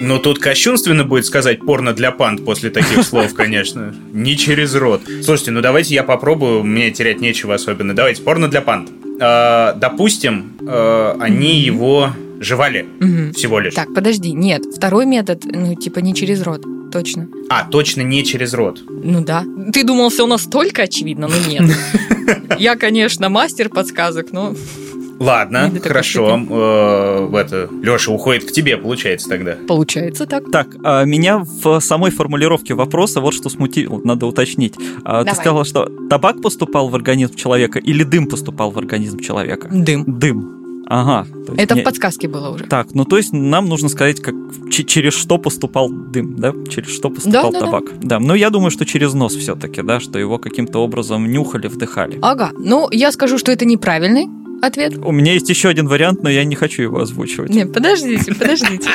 Ну, 0.02 0.20
тут 0.20 0.40
кощунственно 0.40 1.06
будет 1.06 1.26
сказать 1.26 1.60
порно 1.60 1.94
для 1.94 2.12
панд 2.12 2.44
после 2.44 2.70
таких 2.70 3.04
слов, 3.06 3.34
конечно. 3.34 3.96
Не 4.12 4.36
через 4.36 4.76
рот. 4.76 5.02
Слушайте, 5.24 5.52
ну 5.52 5.62
давайте 5.62 5.94
я 5.96 6.04
попробую, 6.04 6.64
мне 6.64 6.92
терять 6.92 7.22
нечего 7.22 7.54
особенно. 7.54 7.96
Давайте, 7.96 8.22
порно 8.22 8.50
для 8.50 8.62
панд. 8.62 8.90
А, 9.22 9.74
допустим, 9.74 10.58
а, 10.68 11.16
они 11.22 11.60
его 11.60 12.12
жевали 12.42 12.86
всего 13.34 13.60
лишь. 13.60 13.74
Так, 13.74 13.94
подожди, 13.94 14.34
нет, 14.34 14.64
второй 14.76 15.06
метод, 15.06 15.44
ну, 15.46 15.76
типа 15.76 16.00
не 16.00 16.14
через 16.14 16.42
рот, 16.42 16.66
точно. 16.94 17.28
А, 17.50 17.66
точно 17.66 18.02
не 18.02 18.24
через 18.24 18.54
рот. 18.54 18.84
Ну 18.88 19.22
да. 19.22 19.44
Ты 19.74 19.84
думал, 19.84 20.10
все 20.10 20.28
настолько 20.28 20.84
очевидно, 20.84 21.28
но 21.28 21.36
нет. 21.50 21.64
Я, 22.60 22.76
конечно, 22.76 23.30
мастер 23.30 23.70
подсказок, 23.70 24.32
но... 24.32 24.54
Ладно, 25.20 25.72
хорошо. 25.82 26.40
Э, 26.50 27.26
в 27.26 27.36
это, 27.36 27.70
Леша 27.82 28.12
уходит 28.12 28.46
к 28.46 28.52
тебе, 28.52 28.78
получается 28.78 29.30
тогда. 29.30 29.56
Получается 29.68 30.26
так. 30.26 30.52
Так, 30.52 30.68
а, 30.84 31.04
меня 31.06 31.44
в 31.46 31.80
самой 31.80 32.12
формулировке 32.12 32.74
вопроса 32.74 33.22
вот 33.22 33.34
что 33.34 33.50
смутило, 33.50 34.02
надо 34.04 34.26
уточнить. 34.26 34.76
А, 35.04 35.20
Ты 35.20 35.26
Давай. 35.26 35.36
сказала, 35.36 35.66
что 35.66 35.90
табак 36.10 36.42
поступал 36.42 36.90
в 36.90 36.96
организм 36.96 37.36
человека 37.36 37.80
или 37.80 38.04
дым 38.04 38.28
поступал 38.28 38.72
в 38.72 38.78
организм 38.78 39.20
человека? 39.20 39.70
Дым. 39.72 40.04
Дым. 40.20 40.63
Ага. 40.86 41.28
есть 41.36 41.60
Это 41.60 41.76
не- 41.76 41.82
в 41.82 41.84
подсказке 41.84 42.28
было 42.28 42.50
уже. 42.50 42.66
Так, 42.66 42.94
ну 42.94 43.06
то 43.06 43.18
есть 43.18 43.34
нам 43.34 43.68
нужно 43.68 43.90
сказать, 43.90 44.22
как 44.22 44.36
через 44.70 45.14
что 45.14 45.38
поступал 45.38 45.90
дым, 45.90 46.36
да? 46.36 46.54
Через 46.70 46.90
что 46.90 47.10
поступал 47.10 47.52
да, 47.52 47.60
да. 47.60 47.66
табак. 47.66 47.84
Да. 48.02 48.20
Ну 48.20 48.34
я 48.36 48.50
думаю, 48.50 48.72
что 48.72 48.86
через 48.86 49.14
нос 49.14 49.36
все-таки, 49.36 49.82
да, 49.82 50.00
что 50.00 50.20
его 50.20 50.38
каким-то 50.40 50.80
образом 50.80 51.32
нюхали, 51.32 51.68
вдыхали. 51.68 52.20
Ага, 52.22 52.52
ну, 52.58 52.90
я 52.92 53.12
скажу, 53.12 53.38
что 53.38 53.52
это 53.52 53.66
неправильный 53.66 54.28
ответ. 54.62 54.98
У 54.98 55.12
меня 55.12 55.34
есть 55.34 55.50
еще 55.50 55.70
один 55.70 55.88
вариант, 55.88 56.24
но 56.24 56.30
я 56.30 56.44
не 56.44 56.56
хочу 56.56 56.84
его 56.84 57.00
озвучивать. 57.00 57.50
Не, 57.50 57.66
подождите, 57.66 58.34
подождите. 58.34 58.90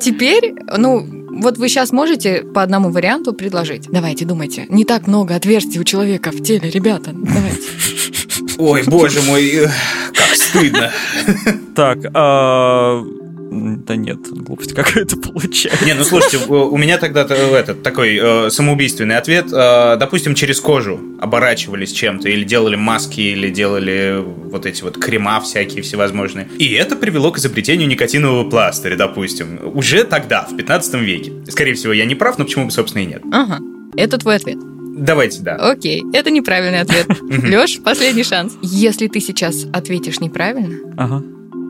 Теперь, 0.00 0.54
ну, 0.76 1.06
вот 1.30 1.58
вы 1.58 1.68
сейчас 1.68 1.92
можете 1.92 2.42
по 2.42 2.62
одному 2.62 2.90
варианту 2.90 3.32
предложить. 3.32 3.88
Давайте, 3.90 4.24
думайте. 4.24 4.66
Не 4.68 4.84
так 4.84 5.06
много 5.06 5.34
отверстий 5.34 5.80
у 5.80 5.84
человека 5.84 6.30
в 6.30 6.42
теле, 6.42 6.70
ребята. 6.70 7.12
Давайте. 7.12 7.62
Ой, 8.58 8.82
боже 8.86 9.22
мой, 9.22 9.46
э, 9.48 9.68
как 10.14 10.34
стыдно. 10.34 10.90
Так, 11.76 11.98
а, 12.14 13.04
Да 13.50 13.96
нет, 13.96 14.18
глупость 14.30 14.72
какая-то 14.74 15.18
получается. 15.18 15.84
Не, 15.84 15.92
ну 15.92 16.04
слушайте, 16.04 16.38
у 16.46 16.76
меня 16.78 16.96
тогда 16.96 17.22
этот 17.22 17.82
такой 17.82 18.18
э, 18.20 18.50
самоубийственный 18.50 19.18
ответ. 19.18 19.52
Э, 19.52 19.96
допустим, 19.98 20.34
через 20.34 20.58
кожу 20.58 20.98
оборачивались 21.20 21.92
чем-то, 21.92 22.30
или 22.30 22.44
делали 22.44 22.76
маски, 22.76 23.20
или 23.20 23.50
делали 23.50 24.22
вот 24.24 24.64
эти 24.64 24.82
вот 24.82 24.96
крема 24.96 25.40
всякие 25.40 25.82
всевозможные. 25.82 26.48
И 26.58 26.72
это 26.72 26.96
привело 26.96 27.30
к 27.30 27.38
изобретению 27.38 27.88
никотинового 27.88 28.48
пластыря, 28.48 28.96
допустим. 28.96 29.60
Уже 29.74 30.04
тогда, 30.04 30.48
в 30.50 30.56
15 30.56 30.94
веке. 30.94 31.32
Скорее 31.48 31.74
всего, 31.74 31.92
я 31.92 32.06
не 32.06 32.14
прав, 32.14 32.38
но 32.38 32.46
почему 32.46 32.66
бы, 32.66 32.70
собственно, 32.70 33.02
и 33.02 33.06
нет. 33.06 33.22
Ага. 33.32 33.58
Это 33.96 34.16
твой 34.18 34.36
ответ. 34.36 34.58
Давайте, 34.96 35.42
да. 35.42 35.56
Окей, 35.56 36.02
это 36.12 36.30
неправильный 36.30 36.80
ответ. 36.80 37.06
Леш, 37.44 37.80
последний 37.82 38.22
шанс. 38.24 38.54
Если 38.62 39.08
ты 39.08 39.20
сейчас 39.20 39.66
ответишь 39.72 40.20
неправильно, 40.20 40.76
Ага. 40.96 41.22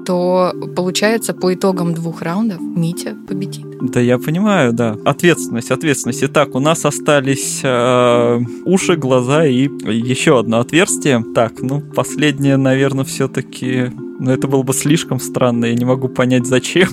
то 0.07 0.53
получается 0.77 1.35
по 1.35 1.53
итогам 1.53 1.93
двух 1.93 2.23
раундов 2.23 2.61
Митя 2.61 3.17
победит. 3.29 3.65
Да, 3.83 4.01
я 4.01 4.19
понимаю, 4.19 4.73
да. 4.73 4.97
Ответственность, 5.05 5.71
ответственность. 5.71 6.23
Итак, 6.25 6.55
у 6.55 6.61
нас 6.61 6.85
остались 6.87 7.61
э, 7.62 8.41
уши, 8.65 8.97
глаза 8.97 9.45
и 9.45 9.69
еще 9.85 10.39
одно 10.39 10.61
отверстие. 10.61 11.23
Так, 11.35 11.61
ну, 11.61 11.81
последнее, 11.81 12.57
наверное, 12.57 13.05
все-таки... 13.05 13.91
Ну, 14.19 14.31
это 14.31 14.47
было 14.49 14.62
бы 14.62 14.73
слишком 14.73 15.21
странно, 15.21 15.67
я 15.67 15.75
не 15.75 15.85
могу 15.85 16.09
понять, 16.09 16.47
зачем. 16.47 16.89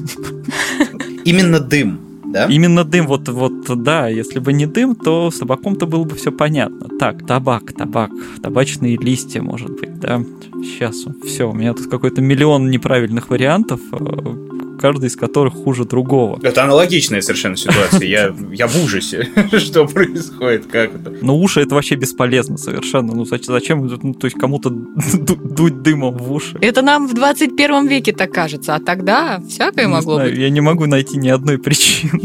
Именно 1.24 1.60
дым, 1.62 2.00
да? 2.34 2.48
Именно 2.48 2.84
дым, 2.84 3.06
вот, 3.08 3.30
вот, 3.30 3.84
да, 3.84 4.08
если 4.08 4.40
бы 4.40 4.54
не 4.54 4.66
дым, 4.66 4.96
то 4.96 5.30
с 5.30 5.38
табаком-то 5.38 5.86
было 5.86 6.04
бы 6.04 6.16
все 6.16 6.32
понятно. 6.32 6.90
Так, 6.98 7.26
табак, 7.26 7.74
табак, 7.74 8.12
табачные 8.42 8.98
листья, 8.98 9.42
может 9.42 9.70
быть, 9.80 10.00
да. 10.00 10.22
Сейчас, 10.64 11.06
все, 11.24 11.50
у 11.50 11.54
меня 11.54 11.74
тут 11.74 11.88
какой-то 11.88 12.22
миллион 12.22 12.72
неправильных 12.72 13.30
вариантов, 13.30 13.80
э, 13.92 14.53
каждый 14.84 15.08
из 15.08 15.16
которых 15.16 15.54
хуже 15.54 15.86
другого. 15.86 16.38
Это 16.44 16.66
аналогичная 16.66 17.22
совершенно 17.22 17.56
ситуация. 17.56 18.06
Я, 18.06 18.36
я 18.52 18.68
в 18.68 18.76
ужасе, 18.84 19.30
что 19.58 19.86
происходит, 19.88 20.66
как 20.66 20.94
это. 20.94 21.14
Но 21.22 21.38
уши 21.40 21.62
это 21.62 21.76
вообще 21.76 21.96
бесполезно 21.96 22.58
совершенно. 22.58 23.14
Ну 23.16 23.24
зачем, 23.24 23.54
зачем 23.54 23.88
ну, 24.04 24.14
то 24.14 24.26
есть 24.26 24.38
кому-то 24.38 24.70
ду- 25.14 25.38
дуть 25.38 25.82
дымом 25.84 26.18
в 26.18 26.30
уши? 26.34 26.58
Это 26.60 26.82
нам 26.82 27.08
в 27.08 27.14
21 27.14 27.88
веке 27.88 28.12
так 28.12 28.34
кажется, 28.34 28.76
а 28.76 28.82
тогда 28.82 29.42
всякое 29.48 29.86
Не 29.86 29.94
могло 29.94 30.16
знаю, 30.16 30.32
быть. 30.32 30.40
Я 30.40 30.50
не 30.50 30.60
могу 30.60 30.86
найти 30.86 31.16
ни 31.16 31.30
одной 31.30 31.60
причины. 31.60 32.20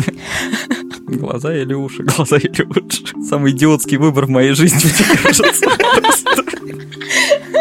Глаза 1.07 1.57
или 1.57 1.75
уши, 1.75 2.03
глаза 2.03 2.39
или 2.39 2.65
уши. 2.65 3.05
Самый 3.25 3.53
идиотский 3.53 3.99
выбор 3.99 4.27
в 4.27 4.31
моей 4.31 4.53
жизни, 4.53 4.81
мне 4.85 5.19
кажется. 5.23 5.65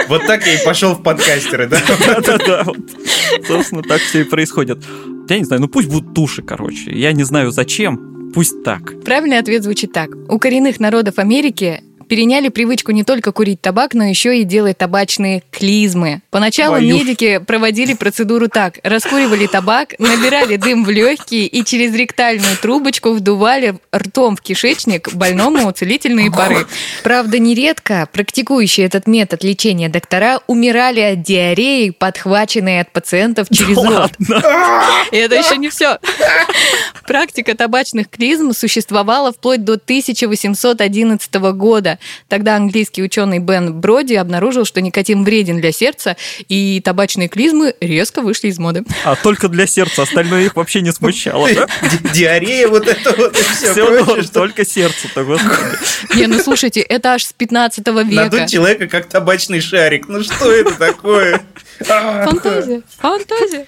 Вот 0.07 0.25
так 0.25 0.45
я 0.45 0.53
и 0.55 0.65
пошел 0.65 0.95
в 0.95 1.03
подкастеры, 1.03 1.67
да? 1.67 1.77
Да-да-да, 2.05 2.65
собственно, 3.47 3.81
так 3.83 4.01
все 4.01 4.21
и 4.21 4.23
происходит. 4.23 4.79
Я 5.29 5.39
не 5.39 5.45
знаю, 5.45 5.61
ну 5.61 5.67
пусть 5.67 5.89
будут 5.89 6.13
туши, 6.13 6.41
короче. 6.41 6.91
Я 6.91 7.11
не 7.11 7.23
знаю 7.23 7.51
зачем, 7.51 8.31
пусть 8.33 8.63
так. 8.63 9.01
Правильный 9.03 9.39
ответ 9.39 9.63
звучит 9.63 9.91
так. 9.91 10.09
У 10.29 10.39
коренных 10.39 10.79
народов 10.79 11.19
Америки 11.19 11.83
переняли 12.07 12.49
привычку 12.49 12.91
не 12.91 13.03
только 13.03 13.31
курить 13.31 13.61
табак, 13.61 13.93
но 13.93 14.03
еще 14.03 14.39
и 14.39 14.43
делать 14.43 14.77
табачные 14.77 15.43
клизмы. 15.51 16.21
Поначалу 16.29 16.77
ж. 16.77 16.81
медики 16.81 17.39
проводили 17.45 17.93
процедуру 17.93 18.47
так. 18.47 18.79
Раскуривали 18.83 19.47
табак, 19.47 19.95
набирали 19.99 20.55
дым 20.55 20.83
в 20.83 20.89
легкие 20.89 21.47
и 21.47 21.63
через 21.63 21.93
ректальную 21.93 22.57
трубочку 22.57 23.13
вдували 23.13 23.77
ртом 23.95 24.35
в 24.35 24.41
кишечник 24.41 25.13
больному 25.13 25.71
целительные 25.71 26.31
пары. 26.31 26.65
Правда, 27.03 27.39
нередко 27.39 28.07
практикующие 28.11 28.85
этот 28.85 29.07
метод 29.07 29.43
лечения 29.43 29.89
доктора 29.89 30.39
умирали 30.47 31.01
от 31.01 31.21
диареи, 31.21 31.89
подхваченной 31.89 32.81
от 32.81 32.91
пациентов 32.91 33.47
через 33.51 33.77
рот. 33.77 34.11
И 35.11 35.17
это 35.17 35.35
еще 35.35 35.57
не 35.57 35.69
все. 35.69 35.99
Практика 37.05 37.55
табачных 37.55 38.09
клизм 38.09 38.53
существовала 38.53 39.31
вплоть 39.31 39.63
до 39.63 39.73
1811 39.73 41.33
года. 41.53 41.96
Тогда 42.27 42.55
английский 42.55 43.03
ученый 43.03 43.39
Бен 43.39 43.79
Броди 43.79 44.15
обнаружил, 44.15 44.65
что 44.65 44.81
никотин 44.81 45.23
вреден 45.23 45.59
для 45.61 45.71
сердца, 45.71 46.15
и 46.49 46.81
табачные 46.83 47.27
клизмы 47.27 47.75
резко 47.81 48.21
вышли 48.21 48.47
из 48.47 48.59
моды. 48.59 48.83
А 49.03 49.15
только 49.15 49.47
для 49.49 49.67
сердца, 49.67 50.03
остальное 50.03 50.45
их 50.45 50.55
вообще 50.55 50.81
не 50.81 50.91
смущало, 50.91 51.47
да? 51.53 51.67
Ди- 51.81 52.09
Диарея, 52.13 52.67
вот 52.67 52.87
это 52.87 53.13
вот 53.15 53.37
и 53.37 53.41
все 53.41 53.71
Все, 53.71 53.85
прочее, 54.03 54.23
что 54.23 54.33
только 54.33 54.65
сердце-то, 54.65 55.23
господи. 55.23 56.15
Не, 56.15 56.27
ну 56.27 56.39
слушайте, 56.39 56.81
это 56.81 57.13
аж 57.13 57.25
с 57.25 57.33
15 57.33 57.85
века. 57.87 58.03
надуть 58.11 58.51
человека 58.51 58.87
как 58.87 59.07
табачный 59.07 59.61
шарик. 59.61 60.07
Ну 60.07 60.23
что 60.23 60.51
это 60.51 60.73
такое? 60.73 61.41
Фантазия, 61.79 62.81
фантазия. 62.97 63.65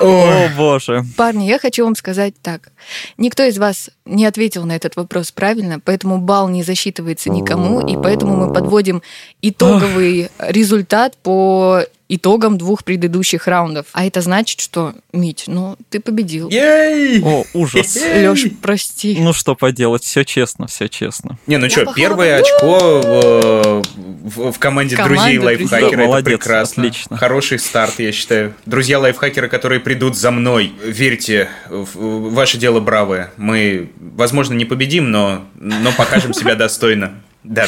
О, 0.00 0.48
боже. 0.56 1.04
Парни, 1.16 1.44
я 1.44 1.58
хочу 1.58 1.84
вам 1.84 1.94
сказать 1.94 2.34
так. 2.42 2.72
Никто 3.18 3.42
из 3.44 3.58
вас 3.58 3.90
не 4.04 4.24
ответил 4.24 4.64
на 4.64 4.76
этот 4.76 4.96
вопрос 4.96 5.30
правильно, 5.30 5.78
поэтому 5.78 6.18
балл 6.18 6.48
не 6.48 6.62
засчитывается 6.62 7.30
никому, 7.30 7.86
и 7.86 7.96
поэтому 7.96 8.36
мы 8.36 8.52
подводим 8.52 9.02
итоговый 9.42 10.30
результат 10.38 11.16
по 11.18 11.84
итогам 12.10 12.58
двух 12.58 12.84
предыдущих 12.84 13.46
раундов. 13.46 13.86
А 13.92 14.04
это 14.04 14.20
значит, 14.20 14.60
что, 14.60 14.94
Мить, 15.12 15.44
ну, 15.46 15.76
ты 15.88 16.00
победил. 16.00 16.48
Ей! 16.50 17.22
О, 17.22 17.44
ужас. 17.54 17.96
Леш, 17.96 18.46
прости. 18.60 19.16
Ну 19.20 19.32
что 19.32 19.54
поделать, 19.54 20.02
все 20.02 20.24
честно, 20.24 20.66
все 20.66 20.88
честно. 20.88 21.38
Не, 21.46 21.56
ну 21.58 21.70
что, 21.70 21.92
первое 21.94 22.40
очко 22.40 23.82
в, 23.94 24.52
в- 24.52 24.58
команде 24.58 24.96
друзей 24.96 25.38
лайфхакера. 25.38 26.02
Это 26.02 26.24
прекрасно. 26.24 26.82
отлично. 26.82 27.16
Хороший 27.16 27.58
старт, 27.58 27.94
я 27.98 28.12
считаю. 28.12 28.54
Друзья 28.66 28.98
лайфхакера, 28.98 29.48
которые 29.48 29.80
придут 29.80 30.16
за 30.16 30.30
мной, 30.30 30.72
верьте, 30.84 31.48
ваше 31.68 32.58
дело 32.58 32.80
бравое. 32.80 33.32
Мы, 33.36 33.90
возможно, 33.98 34.54
не 34.54 34.64
победим, 34.64 35.10
но, 35.10 35.44
но 35.54 35.92
покажем 35.92 36.34
себя 36.34 36.56
достойно. 36.56 37.14
Да. 37.44 37.66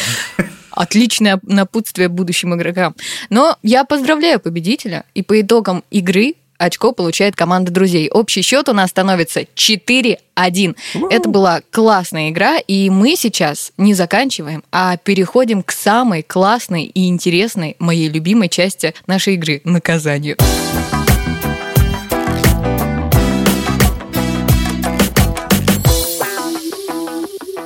Отличное 0.73 1.41
напутствие 1.43 2.09
будущим 2.09 2.55
игрокам. 2.55 2.95
Но 3.31 3.57
я 3.63 3.85
поздравляю 3.85 4.41
победителя, 4.41 5.05
и 5.15 5.23
по 5.23 5.41
итогам 5.41 5.85
игры 5.91 6.35
очко 6.59 6.93
получает 6.93 7.35
команда 7.35 7.73
друзей. 7.73 8.09
Общий 8.09 8.43
счет 8.43 8.69
у 8.69 8.73
нас 8.73 8.91
становится 8.91 9.41
4-1. 9.43 10.77
Это 11.11 11.29
была 11.29 11.61
классная 11.71 12.31
игра, 12.31 12.59
и 12.59 12.89
мы 12.89 13.17
сейчас 13.17 13.73
не 13.77 13.95
заканчиваем, 13.95 14.63
а 14.71 14.97
переходим 14.97 15.63
к 15.63 15.73
самой 15.73 16.23
классной 16.23 16.85
и 16.85 17.09
интересной, 17.09 17.77
моей 17.79 18.09
любимой 18.09 18.49
части 18.49 18.95
нашей 19.07 19.35
игры– 19.35 19.61
наказанию. 19.65 20.37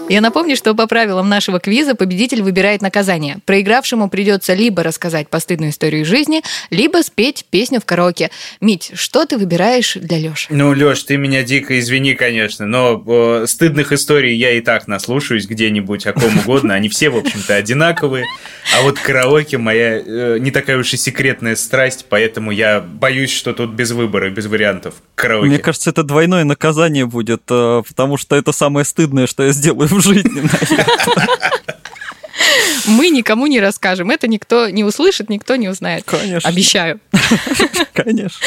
Я 0.09 0.21
напомню, 0.21 0.55
что 0.55 0.73
по 0.75 0.87
правилам 0.87 1.29
нашего 1.29 1.59
квиза 1.59 1.97
победитель 1.97 2.41
выбирает 2.41 2.81
наказание. 2.81 3.39
Проигравшему 3.45 4.09
придется 4.09 4.55
либо 4.55 4.85
рассказать 4.85 5.29
постыдную 5.29 5.73
историю 5.73 6.03
из 6.03 6.07
жизни, 6.07 6.43
либо 6.71 7.03
спеть 7.03 7.45
песню 7.51 7.81
в 7.81 7.85
караоке. 7.85 8.31
Мить, 8.61 8.93
что 8.95 9.27
ты 9.27 9.37
выбираешь 9.37 9.95
для 9.95 10.19
Леши? 10.19 10.47
Ну, 10.51 10.73
Леш, 10.73 11.03
ты 11.03 11.17
меня 11.17 11.43
дико 11.43 11.77
извини, 11.81 12.15
конечно, 12.15 12.67
но 12.67 13.03
э, 13.05 13.47
стыдных 13.49 13.91
историй 13.91 14.37
я 14.37 14.53
и 14.53 14.61
так 14.61 14.87
наслушаюсь 14.87 15.47
где-нибудь 15.47 16.07
о 16.07 16.13
ком 16.13 16.39
угодно. 16.39 16.75
Они 16.75 16.89
все, 16.89 17.11
в 17.11 17.17
общем-то, 17.17 17.57
одинаковые. 17.57 18.27
А 18.79 18.83
вот 18.83 19.01
караоке 19.01 19.59
моя 19.59 19.99
э, 19.99 20.39
не 20.39 20.53
такая 20.53 20.79
уж 20.79 20.93
и 20.95 20.97
секретная 20.97 21.57
страсть, 21.57 22.07
поэтому 22.09 22.53
я 22.53 22.81
боюсь, 22.81 23.33
что 23.33 23.53
тут 23.53 23.71
без 23.71 23.91
выбора, 23.91 24.31
без 24.31 24.47
вариантов. 24.47 24.95
Караоке. 25.17 25.49
Мне 25.49 25.59
кажется, 25.59 25.91
это 25.91 26.05
двойное 26.05 26.45
наказание 26.45 27.07
будет, 27.07 27.43
э, 27.51 27.83
потому 27.89 28.17
что 28.19 28.37
это 28.37 28.53
самое 28.53 28.85
стыдное, 28.87 29.27
что 29.27 29.43
я 29.43 29.51
сделаю 29.51 29.96
жизни. 30.01 30.41
наверное. 30.41 31.29
Мы 32.87 33.09
никому 33.11 33.47
не 33.47 33.61
расскажем. 33.61 34.11
Это 34.11 34.29
никто 34.29 34.69
не 34.69 34.85
услышит, 34.85 35.29
никто 35.29 35.57
не 35.57 35.69
узнает. 35.69 36.05
Конечно. 36.05 36.49
Обещаю. 36.49 37.01
Конечно. 37.95 38.39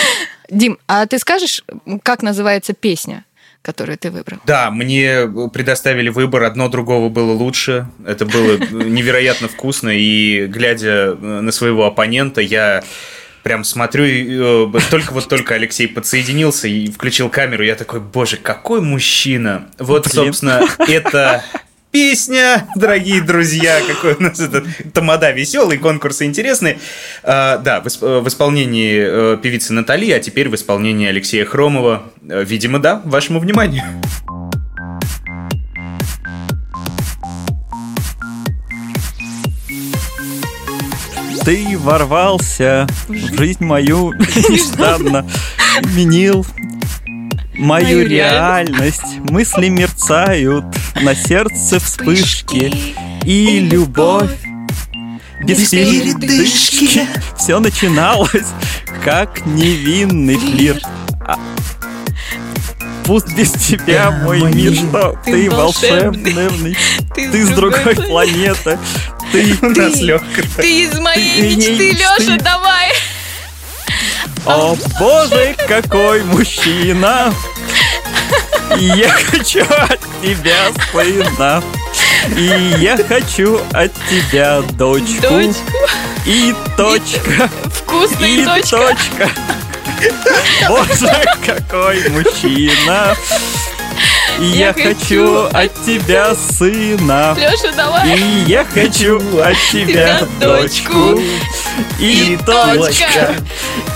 Дим, 0.49 0.79
а 0.87 1.05
ты 1.05 1.19
скажешь, 1.19 1.63
как 2.03 2.23
называется 2.23 2.73
песня, 2.73 3.25
которую 3.61 3.97
ты 3.97 4.09
выбрал? 4.11 4.39
Да, 4.45 4.71
мне 4.71 5.27
предоставили 5.53 6.09
выбор, 6.09 6.43
одно 6.43 6.69
другого 6.69 7.09
было 7.09 7.31
лучше. 7.33 7.87
Это 8.05 8.25
было 8.25 8.57
невероятно 8.57 9.47
вкусно, 9.47 9.89
и 9.89 10.45
глядя 10.47 11.15
на 11.15 11.51
своего 11.51 11.85
оппонента, 11.85 12.41
я 12.41 12.83
прям 13.43 13.63
смотрю, 13.63 14.05
и, 14.05 14.27
э, 14.29 14.67
только 14.89 15.13
вот 15.13 15.27
только 15.27 15.55
Алексей 15.55 15.87
подсоединился 15.87 16.67
и 16.67 16.89
включил 16.89 17.29
камеру, 17.29 17.63
я 17.63 17.75
такой, 17.75 17.99
боже, 17.99 18.37
какой 18.37 18.81
мужчина. 18.81 19.69
Вот, 19.77 20.11
Блин. 20.11 20.25
собственно, 20.25 20.61
это 20.87 21.43
песня, 21.91 22.67
дорогие 22.75 23.21
друзья, 23.21 23.79
какой 23.87 24.13
у 24.13 24.21
нас 24.21 24.39
этот 24.39 24.65
тамада 24.93 25.31
веселый, 25.31 25.77
конкурсы 25.77 26.25
интересные. 26.25 26.79
А, 27.23 27.57
да, 27.57 27.81
в, 27.81 27.87
э, 28.03 28.19
в 28.19 28.27
исполнении 28.27 29.33
э, 29.33 29.37
певицы 29.41 29.73
Натали, 29.73 30.11
а 30.11 30.19
теперь 30.19 30.49
в 30.49 30.55
исполнении 30.55 31.07
Алексея 31.07 31.45
Хромова. 31.45 32.03
Видимо, 32.21 32.79
да, 32.79 33.01
вашему 33.05 33.39
вниманию. 33.39 33.83
Ты 41.49 41.79
ворвался 41.79 42.85
в 43.07 43.37
жизнь 43.39 43.63
мою 43.63 44.13
нежданно, 44.49 45.27
изменил 45.81 46.45
мою, 47.55 47.85
мою 47.85 48.07
реальность. 48.07 49.01
реальность. 49.01 49.31
Мысли 49.31 49.67
мерцают, 49.69 50.63
на 51.01 51.15
сердце 51.15 51.79
вспышки, 51.79 52.71
и 53.25 53.61
любовь. 53.61 54.29
Без, 55.43 55.69
передышки. 55.69 57.07
Все 57.35 57.59
начиналось, 57.59 58.49
как 59.03 59.43
невинный 59.47 60.37
флирт. 60.37 60.83
А 61.21 61.39
пуст 63.05 63.35
без 63.35 63.53
тебя 63.53 64.11
мой 64.11 64.39
мир, 64.53 64.75
что 64.75 65.19
ты, 65.25 65.49
волшебный, 65.49 66.77
ты, 67.15 67.43
с 67.43 67.49
другой 67.49 67.95
планеты, 67.95 68.77
ты, 69.31 69.57
у 69.61 69.69
нас 69.69 69.95
легко. 69.97 70.41
Ты 70.57 70.83
из 70.83 70.99
моей 70.99 71.55
мечты, 71.55 71.91
Леша, 71.91 72.37
давай. 72.37 72.93
О 74.45 74.75
боже, 74.99 75.55
какой 75.67 76.23
мужчина! 76.23 77.33
Я 78.77 79.09
хочу 79.09 79.63
от 79.63 79.99
тебя 80.21 80.71
сына. 80.91 81.63
И 82.35 82.75
я 82.79 82.97
хочу 82.97 83.59
от 83.73 83.91
тебя 84.09 84.61
дочку. 84.73 85.21
Дочку. 85.21 85.63
И 86.25 86.53
точка. 86.77 87.49
Вкусная 87.65 88.29
и 88.29 88.45
точка. 88.45 88.77
точка. 88.77 89.29
Боже, 90.67 91.25
какой 91.45 92.09
мужчина. 92.09 93.15
И 94.39 94.45
я, 94.45 94.73
хочу 94.73 95.45
от 95.45 95.73
тебя 95.85 96.33
сына. 96.35 97.35
Леша, 97.37 97.75
давай. 97.75 98.17
И 98.17 98.43
я 98.47 98.65
хочу 98.65 99.17
от 99.39 99.57
тебя 99.71 100.21
дочку. 100.39 101.19
И 101.99 102.37
точка. 102.45 103.35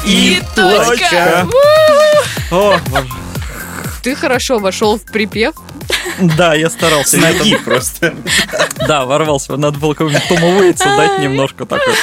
И 0.05 0.41
точка. 0.55 1.47
О. 2.51 2.77
Ты 4.01 4.15
хорошо 4.15 4.59
вошел 4.59 4.97
в 4.97 5.03
припев. 5.03 5.55
Да, 6.19 6.55
я 6.55 6.69
старался. 6.69 7.17
С 7.17 7.21
ноги 7.21 7.55
просто. 7.55 8.13
Да, 8.87 9.05
ворвался. 9.05 9.55
Надо 9.55 9.79
было 9.79 9.93
какому-нибудь 9.93 10.27
Тому 10.27 10.57
Уэйтсу 10.57 10.85
дать 10.97 11.19
немножко 11.19 11.65
такой. 11.65 11.93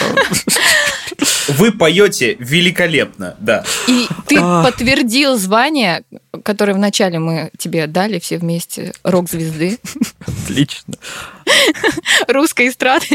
Вы 1.57 1.73
поете 1.73 2.37
великолепно, 2.39 3.37
да. 3.39 3.65
И 3.87 4.07
ты 4.27 4.37
подтвердил 4.37 5.37
звание, 5.37 6.03
которое 6.43 6.75
вначале 6.75 7.19
мы 7.19 7.51
тебе 7.59 7.87
дали 7.87 8.19
все 8.19 8.39
вместе, 8.39 8.93
рок-звезды. 9.03 9.79
Отлично. 10.45 10.95
Русской 12.29 12.69
эстрады. 12.69 13.07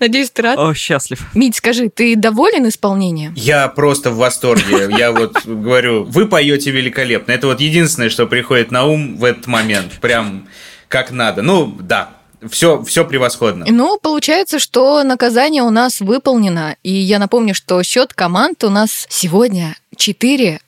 Надеюсь, 0.00 0.30
ты 0.30 0.42
рад. 0.42 0.58
О, 0.58 0.74
счастлив. 0.74 1.20
Мить, 1.34 1.56
скажи, 1.56 1.90
ты 1.90 2.16
доволен 2.16 2.66
исполнением? 2.68 3.34
Я 3.36 3.68
просто 3.68 4.10
в 4.10 4.16
восторге. 4.16 4.88
Я 4.96 5.12
вот 5.12 5.44
говорю, 5.44 6.04
вы 6.04 6.26
поете 6.26 6.70
великолепно. 6.70 7.32
Это 7.32 7.46
вот 7.48 7.60
единственное, 7.60 8.08
что 8.08 8.26
приходит 8.26 8.70
на 8.70 8.84
ум 8.84 9.16
в 9.18 9.24
этот 9.24 9.46
момент. 9.46 9.92
Прям 10.00 10.48
как 10.88 11.10
надо. 11.10 11.42
Ну, 11.42 11.76
да, 11.78 12.10
все, 12.50 12.82
все 12.82 13.04
превосходно. 13.04 13.66
Ну, 13.68 13.98
получается, 14.00 14.58
что 14.58 15.02
наказание 15.02 15.62
у 15.62 15.70
нас 15.70 16.00
выполнено. 16.00 16.76
И 16.82 16.92
я 16.92 17.18
напомню, 17.18 17.54
что 17.54 17.82
счет 17.82 18.12
команд 18.12 18.64
у 18.64 18.70
нас 18.70 19.06
сегодня 19.08 19.76
4-1 19.96 20.58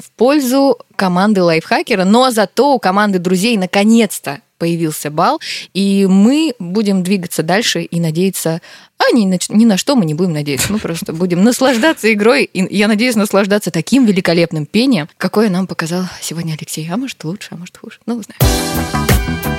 в 0.00 0.10
пользу 0.16 0.78
команды 0.94 1.42
лайфхакера, 1.42 2.04
но 2.04 2.30
зато 2.30 2.74
у 2.74 2.78
команды 2.78 3.18
друзей 3.18 3.56
наконец-то 3.56 4.40
появился 4.58 5.10
бал, 5.10 5.40
и 5.74 6.06
мы 6.06 6.54
будем 6.58 7.02
двигаться 7.02 7.42
дальше 7.42 7.82
и 7.82 8.00
надеяться... 8.00 8.62
А 8.98 9.14
ни 9.14 9.26
на, 9.26 9.38
ни 9.50 9.66
на 9.66 9.76
что 9.76 9.94
мы 9.94 10.06
не 10.06 10.14
будем 10.14 10.32
надеяться, 10.32 10.72
мы 10.72 10.78
просто 10.78 11.12
будем 11.12 11.44
наслаждаться 11.44 12.10
игрой, 12.10 12.44
и 12.44 12.74
я 12.74 12.88
надеюсь 12.88 13.14
наслаждаться 13.14 13.70
таким 13.70 14.06
великолепным 14.06 14.64
пением, 14.64 15.08
какое 15.18 15.50
нам 15.50 15.66
показал 15.66 16.04
сегодня 16.22 16.54
Алексей. 16.54 16.88
А 16.90 16.96
может 16.96 17.22
лучше, 17.24 17.48
а 17.50 17.56
может 17.56 17.76
хуже, 17.76 17.98
ну, 18.06 18.14
узнаем. 18.14 19.55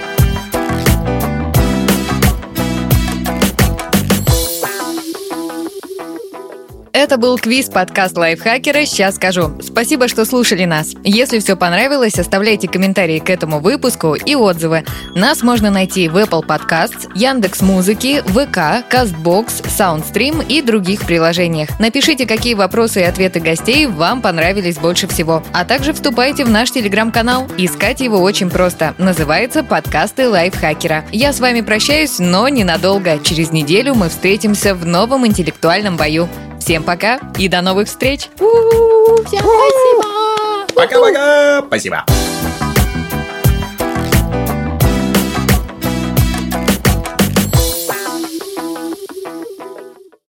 Это 6.98 7.18
был 7.18 7.38
квиз-подкаст 7.38 8.18
Лайфхакера 8.18 8.84
«Сейчас 8.88 9.18
скажу». 9.18 9.52
Спасибо, 9.62 10.08
что 10.08 10.26
слушали 10.26 10.66
нас. 10.66 10.96
Если 11.04 11.38
все 11.38 11.56
понравилось, 11.56 12.18
оставляйте 12.18 12.68
комментарии 12.68 13.20
к 13.20 13.30
этому 13.30 13.60
выпуску 13.60 14.16
и 14.16 14.34
отзывы. 14.34 14.84
Нас 15.14 15.44
можно 15.44 15.70
найти 15.70 16.10
в 16.10 16.18
Apple 16.18 16.44
Podcasts, 16.44 17.08
Яндекс 17.14 17.62
Музыки, 17.62 18.24
ВК, 18.26 18.84
Castbox, 18.92 19.64
Soundstream 19.78 20.44
и 20.48 20.64
других 20.64 21.06
приложениях. 21.06 21.80
Напишите, 21.80 22.26
какие 22.26 22.56
вопросы 22.56 23.02
и 23.02 23.04
ответы 23.04 23.42
гостей 23.42 23.86
вам 23.86 24.24
понравились 24.24 24.80
больше 24.80 25.08
всего. 25.08 25.44
А 25.54 25.66
также 25.66 25.94
вступайте 25.94 26.46
в 26.46 26.50
наш 26.50 26.72
телеграм-канал. 26.72 27.48
Искать 27.60 28.02
его 28.02 28.20
очень 28.20 28.50
просто. 28.50 28.96
Называется 28.98 29.64
«Подкасты 29.64 30.28
Лайфхакера». 30.28 31.06
Я 31.12 31.32
с 31.32 31.40
вами 31.40 31.62
прощаюсь, 31.62 32.18
но 32.18 32.50
ненадолго. 32.50 33.20
Через 33.20 33.52
неделю 33.52 33.94
мы 33.94 34.10
встретимся 34.10 34.74
в 34.74 34.84
новом 34.88 35.28
интеллектуальном 35.28 35.96
бою. 35.96 36.28
Всем 36.68 36.84
пока 36.84 37.22
и 37.38 37.48
до 37.48 37.62
новых 37.62 37.88
встреч. 37.88 38.28
Всем 38.36 39.40
спасибо. 39.40 40.68
Пока-пока. 40.76 41.64
Спасибо. 41.66 42.04